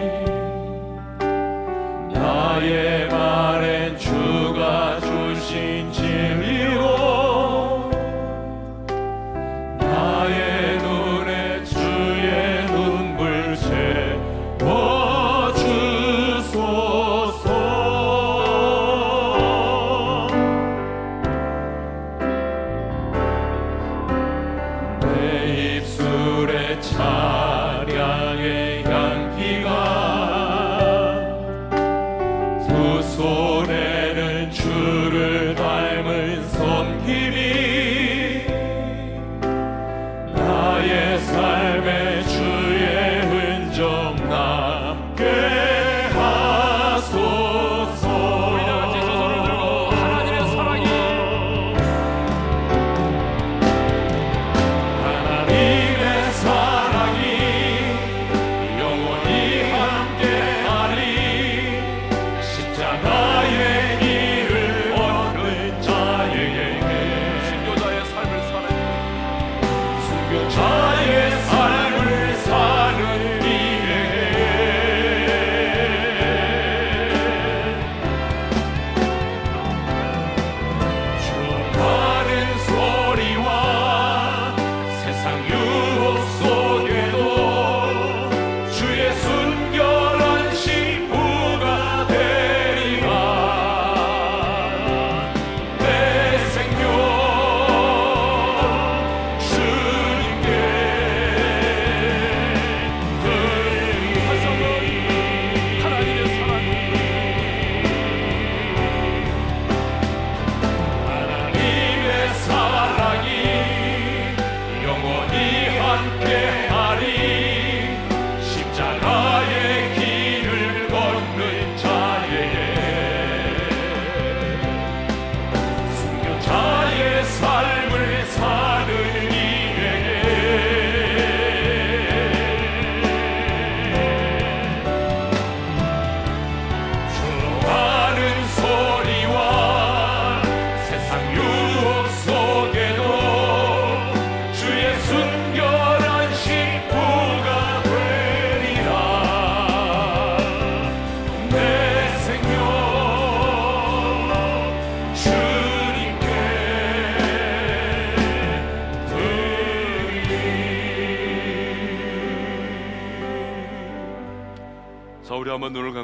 나의 2.21 3.07
말엔 3.09 3.97
주가 3.97 4.90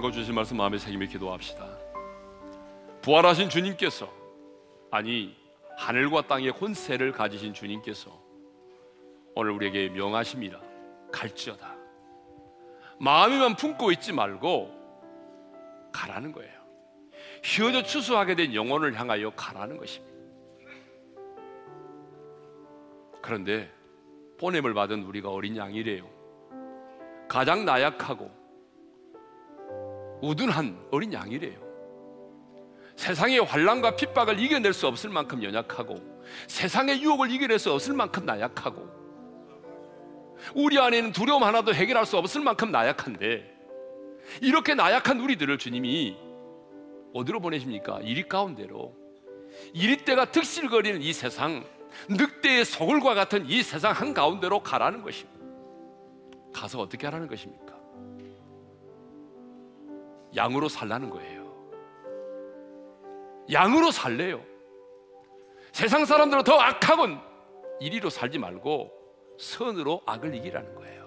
한번 0.08 0.12
눈을 0.12 0.12
감고 0.12 0.12
주신 0.12 0.36
말씀 0.36 0.58
마음에 0.58 0.78
새기며 0.78 1.08
기도합시다. 1.08 1.66
부활하신 3.01 3.49
주님께서 3.49 4.12
아니 4.91 5.36
하늘과 5.78 6.28
땅의 6.28 6.49
혼세를 6.49 7.12
가지신 7.12 7.53
주님께서 7.53 8.12
오늘 9.36 9.51
우리에게 9.51 9.89
명하십니다. 9.89 10.60
갈지어다. 11.12 11.76
마음에만 12.99 13.55
품고 13.55 13.91
있지 13.93 14.14
말고 14.14 14.74
가라는 15.91 16.32
거예요. 16.32 16.58
휘어져 17.43 17.84
추수하게 17.84 18.36
된 18.36 18.53
영혼을 18.53 18.99
향하여 18.99 19.32
가라는 19.32 19.78
것입니다. 19.78 20.18
그런데 23.22 23.72
보냄을 24.39 24.74
받은 24.74 25.03
우리가 25.03 25.30
어린 25.30 25.58
양이래요. 25.58 26.08
가장 27.28 27.66
나약하고 27.66 28.37
우둔한 30.22 30.88
어린 30.91 31.13
양이래요. 31.13 31.68
세상의 32.95 33.39
환란과 33.39 33.95
핍박을 33.95 34.39
이겨낼 34.39 34.74
수 34.74 34.88
없을 34.88 35.09
만큼 35.09 35.43
연약하고 35.43 35.95
세상의 36.47 37.01
유혹을 37.01 37.32
이겨낼 37.32 37.59
수 37.59 37.72
없을 37.72 37.93
만큼 37.93 38.26
나약하고 38.26 38.88
우리 40.55 40.80
안에는 40.80 41.11
두려움 41.11 41.43
하나도 41.43 41.74
해결할 41.74 42.05
수 42.05 42.18
없을 42.18 42.41
만큼 42.41 42.72
나약한데 42.72 43.55
이렇게 44.41 44.74
나약한 44.74 45.20
우리들을 45.20 45.57
주님이 45.57 46.18
어디로 47.13 47.39
보내십니까? 47.39 47.99
이리 48.01 48.28
가운데로 48.28 48.95
이리 49.74 49.97
때가 50.03 50.32
득실거리는 50.32 51.01
이 51.01 51.13
세상 51.13 51.63
늑대의 52.09 52.65
소굴과 52.65 53.13
같은 53.13 53.47
이 53.47 53.63
세상 53.63 53.93
한가운데로 53.93 54.61
가라는 54.61 55.01
것입니다. 55.01 55.38
가서 56.53 56.80
어떻게 56.80 57.07
하라는 57.07 57.28
것입니까? 57.28 57.76
양으로 60.38 60.70
살라는 60.70 61.10
거예요. 61.10 61.48
양으로 63.52 63.92
살래요. 63.92 64.42
세상 65.72 66.06
사람들은 66.06 66.44
더 66.44 66.60
악하건 66.60 67.20
이리로 67.80 68.10
살지 68.10 68.38
말고 68.40 68.92
선으로 69.40 70.02
악을 70.06 70.36
이기라는 70.36 70.76
거예요. 70.76 70.98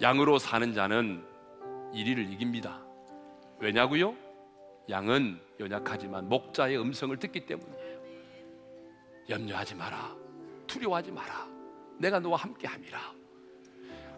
양으로 0.00 0.38
사는 0.38 0.72
자는 0.74 1.24
이리를 1.92 2.30
이깁니다. 2.32 2.82
왜냐고요? 3.58 4.14
양은 4.88 5.40
연약하지만 5.60 6.28
목자의 6.28 6.78
음성을 6.78 7.16
듣기 7.16 7.46
때문이에요. 7.46 8.00
염려하지 9.28 9.74
마라. 9.74 10.14
두려워하지 10.66 11.12
마라. 11.12 11.48
내가 11.98 12.20
너와 12.20 12.36
함께 12.36 12.66
함이라. 12.66 12.98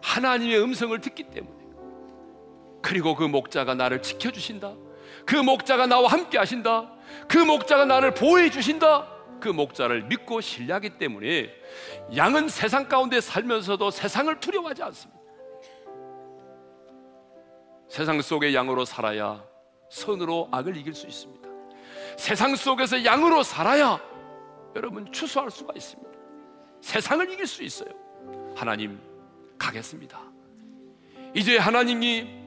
하나님의 0.01 0.61
음성을 0.61 0.99
듣기 0.99 1.23
때문에 1.23 1.58
그리고 2.81 3.15
그 3.15 3.23
목자가 3.23 3.75
나를 3.75 4.01
지켜주신다. 4.01 4.73
그 5.25 5.35
목자가 5.35 5.85
나와 5.85 6.09
함께 6.09 6.37
하신다. 6.37 6.91
그 7.27 7.37
목자가 7.37 7.85
나를 7.85 8.13
보호해 8.13 8.49
주신다. 8.49 9.07
그 9.39 9.49
목자를 9.49 10.03
믿고 10.03 10.41
신뢰하기 10.41 10.97
때문에 10.97 11.49
양은 12.15 12.49
세상 12.49 12.87
가운데 12.87 13.21
살면서도 13.21 13.91
세상을 13.91 14.39
두려워하지 14.39 14.83
않습니다. 14.83 15.19
세상 17.87 18.21
속의 18.21 18.53
양으로 18.53 18.85
살아야 18.85 19.43
선으로 19.89 20.47
악을 20.51 20.77
이길 20.77 20.93
수 20.93 21.07
있습니다. 21.07 21.49
세상 22.17 22.55
속에서 22.55 23.03
양으로 23.03 23.43
살아야 23.43 23.99
여러분 24.75 25.11
추수할 25.11 25.49
수가 25.49 25.73
있습니다. 25.75 26.09
세상을 26.81 27.31
이길 27.31 27.47
수 27.47 27.63
있어요. 27.63 27.89
하나님 28.55 28.99
가겠습니다. 29.57 30.19
이제 31.33 31.57
하나님이 31.57 32.38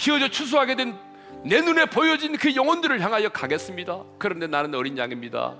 휘어져 0.00 0.28
추수하게 0.28 0.74
된 0.76 1.10
내 1.42 1.60
눈에 1.60 1.86
보여진 1.86 2.36
그 2.36 2.54
영혼들을 2.54 3.00
향하여 3.00 3.30
가겠습니다. 3.30 4.02
그런데 4.18 4.46
나는 4.46 4.74
어린 4.74 4.98
양입니다. 4.98 5.56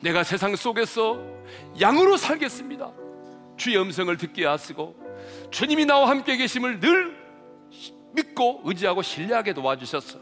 내가 0.00 0.22
세상 0.22 0.54
속에서 0.54 1.18
양으로 1.80 2.16
살겠습니다. 2.16 2.90
주의 3.56 3.76
음성을 3.78 4.14
듣게 4.16 4.44
하시고 4.44 4.94
주님이 5.50 5.86
나와 5.86 6.10
함께 6.10 6.36
계심을 6.36 6.80
늘 6.80 7.16
믿고 8.12 8.62
의지하고 8.64 9.02
신뢰하게 9.02 9.54
도와주셨어. 9.54 10.18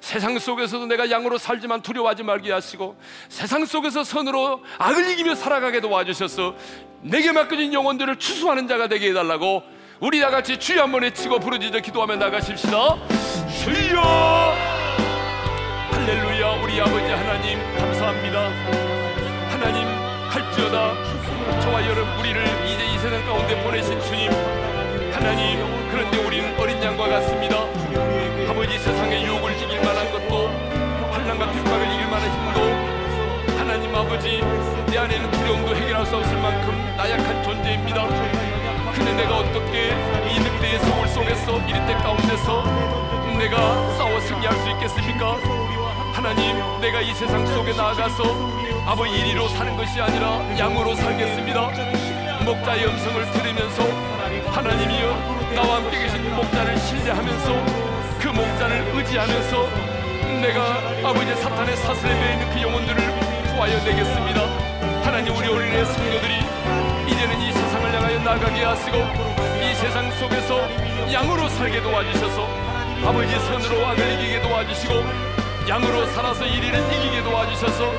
세상 0.00 0.38
속에서도 0.38 0.86
내가 0.86 1.10
양으로 1.10 1.38
살지만 1.38 1.80
두려워하지 1.80 2.22
말게 2.22 2.52
하시고 2.52 2.96
세상 3.28 3.64
속에서 3.64 4.04
선으로 4.04 4.62
악을 4.78 5.10
이기며 5.12 5.34
살아가게 5.34 5.80
도와주셔서 5.80 6.54
내게 7.02 7.32
맡겨진 7.32 7.72
영혼들을 7.72 8.18
추수하는 8.18 8.68
자가 8.68 8.88
되게 8.88 9.10
해달라고 9.10 9.62
우리 9.98 10.20
다 10.20 10.28
같이 10.28 10.58
주여 10.58 10.82
한번 10.82 11.02
외치고 11.02 11.38
부르짖어 11.38 11.80
기도하며 11.80 12.16
나가십시다. 12.16 12.70
주여 13.64 14.54
할렐루야 15.90 16.62
우리 16.62 16.80
아버지 16.80 17.06
하나님 17.06 17.58
감사합니다. 17.78 18.40
하나님 19.50 19.88
할지어다. 20.28 21.60
저와 21.62 21.82
여러분 21.86 22.08
우리를 22.20 22.44
이제 22.66 22.84
이 22.84 22.98
세상 22.98 23.24
가운데 23.24 23.62
보내신 23.64 23.98
주님. 24.02 24.30
하나님 25.14 25.64
그런데 25.90 26.18
우리는 26.18 26.60
어린 26.60 26.82
양과 26.82 27.08
같습니다. 27.08 27.56
아버지 28.50 28.78
세상의 28.78 29.24
유혹을 29.24 29.52
이길 29.56 29.80
만한 29.80 30.12
것도 30.12 30.48
환난과 31.10 31.52
핍박을 31.52 31.86
이길 31.94 32.06
만한 32.08 32.30
힘도 32.30 33.56
하나님 33.58 33.94
아버지 33.94 34.42
내 34.90 34.98
안에는 34.98 35.30
두려움도 35.30 35.74
해결할 35.74 36.04
수 36.04 36.16
없을 36.16 36.36
만큼 36.36 36.74
나약한 36.98 37.42
존재입니다 37.42 38.55
근데 38.96 39.12
내가 39.12 39.36
어떻게 39.36 39.90
이 40.32 40.40
늑대의 40.40 40.80
소울 40.80 41.06
속에서 41.08 41.58
이리때 41.68 41.92
가운데서 41.94 42.64
내가 43.38 43.58
싸워 43.98 44.18
승리할 44.20 44.56
수 44.56 44.70
있겠습니까? 44.70 45.36
하나님 46.14 46.80
내가 46.80 47.02
이 47.02 47.12
세상 47.12 47.46
속에 47.46 47.74
나아가서 47.74 48.24
아버지 48.86 49.12
이리로 49.12 49.48
사는 49.48 49.76
것이 49.76 50.00
아니라 50.00 50.40
양으로 50.58 50.94
살겠습니다 50.94 51.60
목자의 52.46 52.86
음성을 52.86 53.30
들으면서 53.32 53.82
하나님이여 54.50 55.52
나와 55.54 55.76
함께 55.76 55.98
계신 55.98 56.34
목자를 56.34 56.78
신뢰하면서 56.78 57.64
그 58.18 58.28
목자를 58.28 58.92
의지하면서 58.94 59.68
내가 60.40 61.10
아버지 61.10 61.34
사탄의 61.34 61.76
사슬에 61.76 62.14
매이는 62.14 62.50
그 62.54 62.62
영혼들을 62.62 62.96
구하여 63.52 63.76
내겠습니다 63.84 64.40
하나님 65.04 65.36
우리 65.36 65.48
어린애 65.48 65.84
성도들이 65.84 66.34
이제는 67.08 67.40
이 67.42 67.52
나가게 68.26 68.64
하시고 68.64 68.96
이 68.96 69.72
세상 69.76 70.10
속에서 70.10 70.58
양으로 71.12 71.48
살게 71.48 71.80
도와주셔서 71.80 72.42
아버지 73.06 73.32
선으로 73.38 73.86
악을 73.86 74.14
이기게 74.14 74.42
도와주시고 74.42 74.94
양으로 75.68 76.06
살아서 76.06 76.44
이리를 76.44 76.76
이기게 76.92 77.22
도와주셔서 77.22 77.92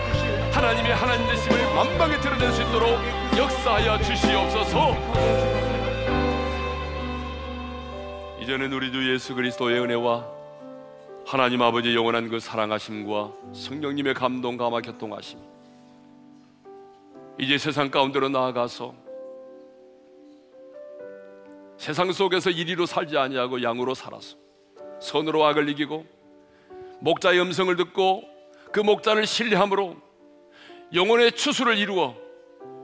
하나님의 0.52 0.94
하나님 0.96 1.26
되심을 1.28 1.74
만방에 1.74 2.20
드러낼 2.20 2.52
수 2.52 2.62
있도록 2.62 3.00
역사하여 3.38 4.02
주시옵소서. 4.02 4.98
이제는 8.42 8.74
우리 8.74 8.92
주 8.92 9.10
예수 9.14 9.34
그리스도의 9.34 9.80
은혜와 9.80 10.26
하나님 11.26 11.62
아버지 11.62 11.96
영원한 11.96 12.28
그 12.28 12.42
사랑하심과 12.42 13.32
성령님의 13.54 14.14
감동 14.14 14.58
감화 14.58 14.82
교통하심 14.82 15.40
이제 17.40 17.58
세상 17.58 17.90
가운데로 17.90 18.28
나아가서 18.28 19.07
세상 21.78 22.12
속에서 22.12 22.50
이리로 22.50 22.86
살지 22.86 23.18
아니하고 23.18 23.62
양으로 23.62 23.94
살아서 23.94 24.36
선으로 25.00 25.46
악을 25.46 25.70
이기고 25.70 26.06
목자의 27.02 27.40
음성을 27.40 27.76
듣고 27.76 28.24
그 28.72 28.80
목자를 28.80 29.26
신뢰함으로 29.26 29.96
영혼의 30.94 31.34
추수를 31.34 31.78
이루어 31.78 32.16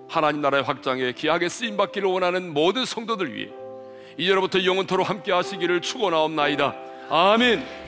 하나님 0.07 0.41
나라의 0.41 0.63
확장에 0.63 1.13
귀하게 1.13 1.49
쓰임 1.49 1.75
받기를 1.77 2.07
원하는 2.07 2.53
모든 2.53 2.85
성도들 2.85 3.33
위해 3.33 3.49
이제로부터 4.17 4.63
영원토록 4.63 5.09
함께 5.09 5.31
하시기를 5.31 5.81
축원하옵나이다. 5.81 6.75
아멘. 7.09 7.82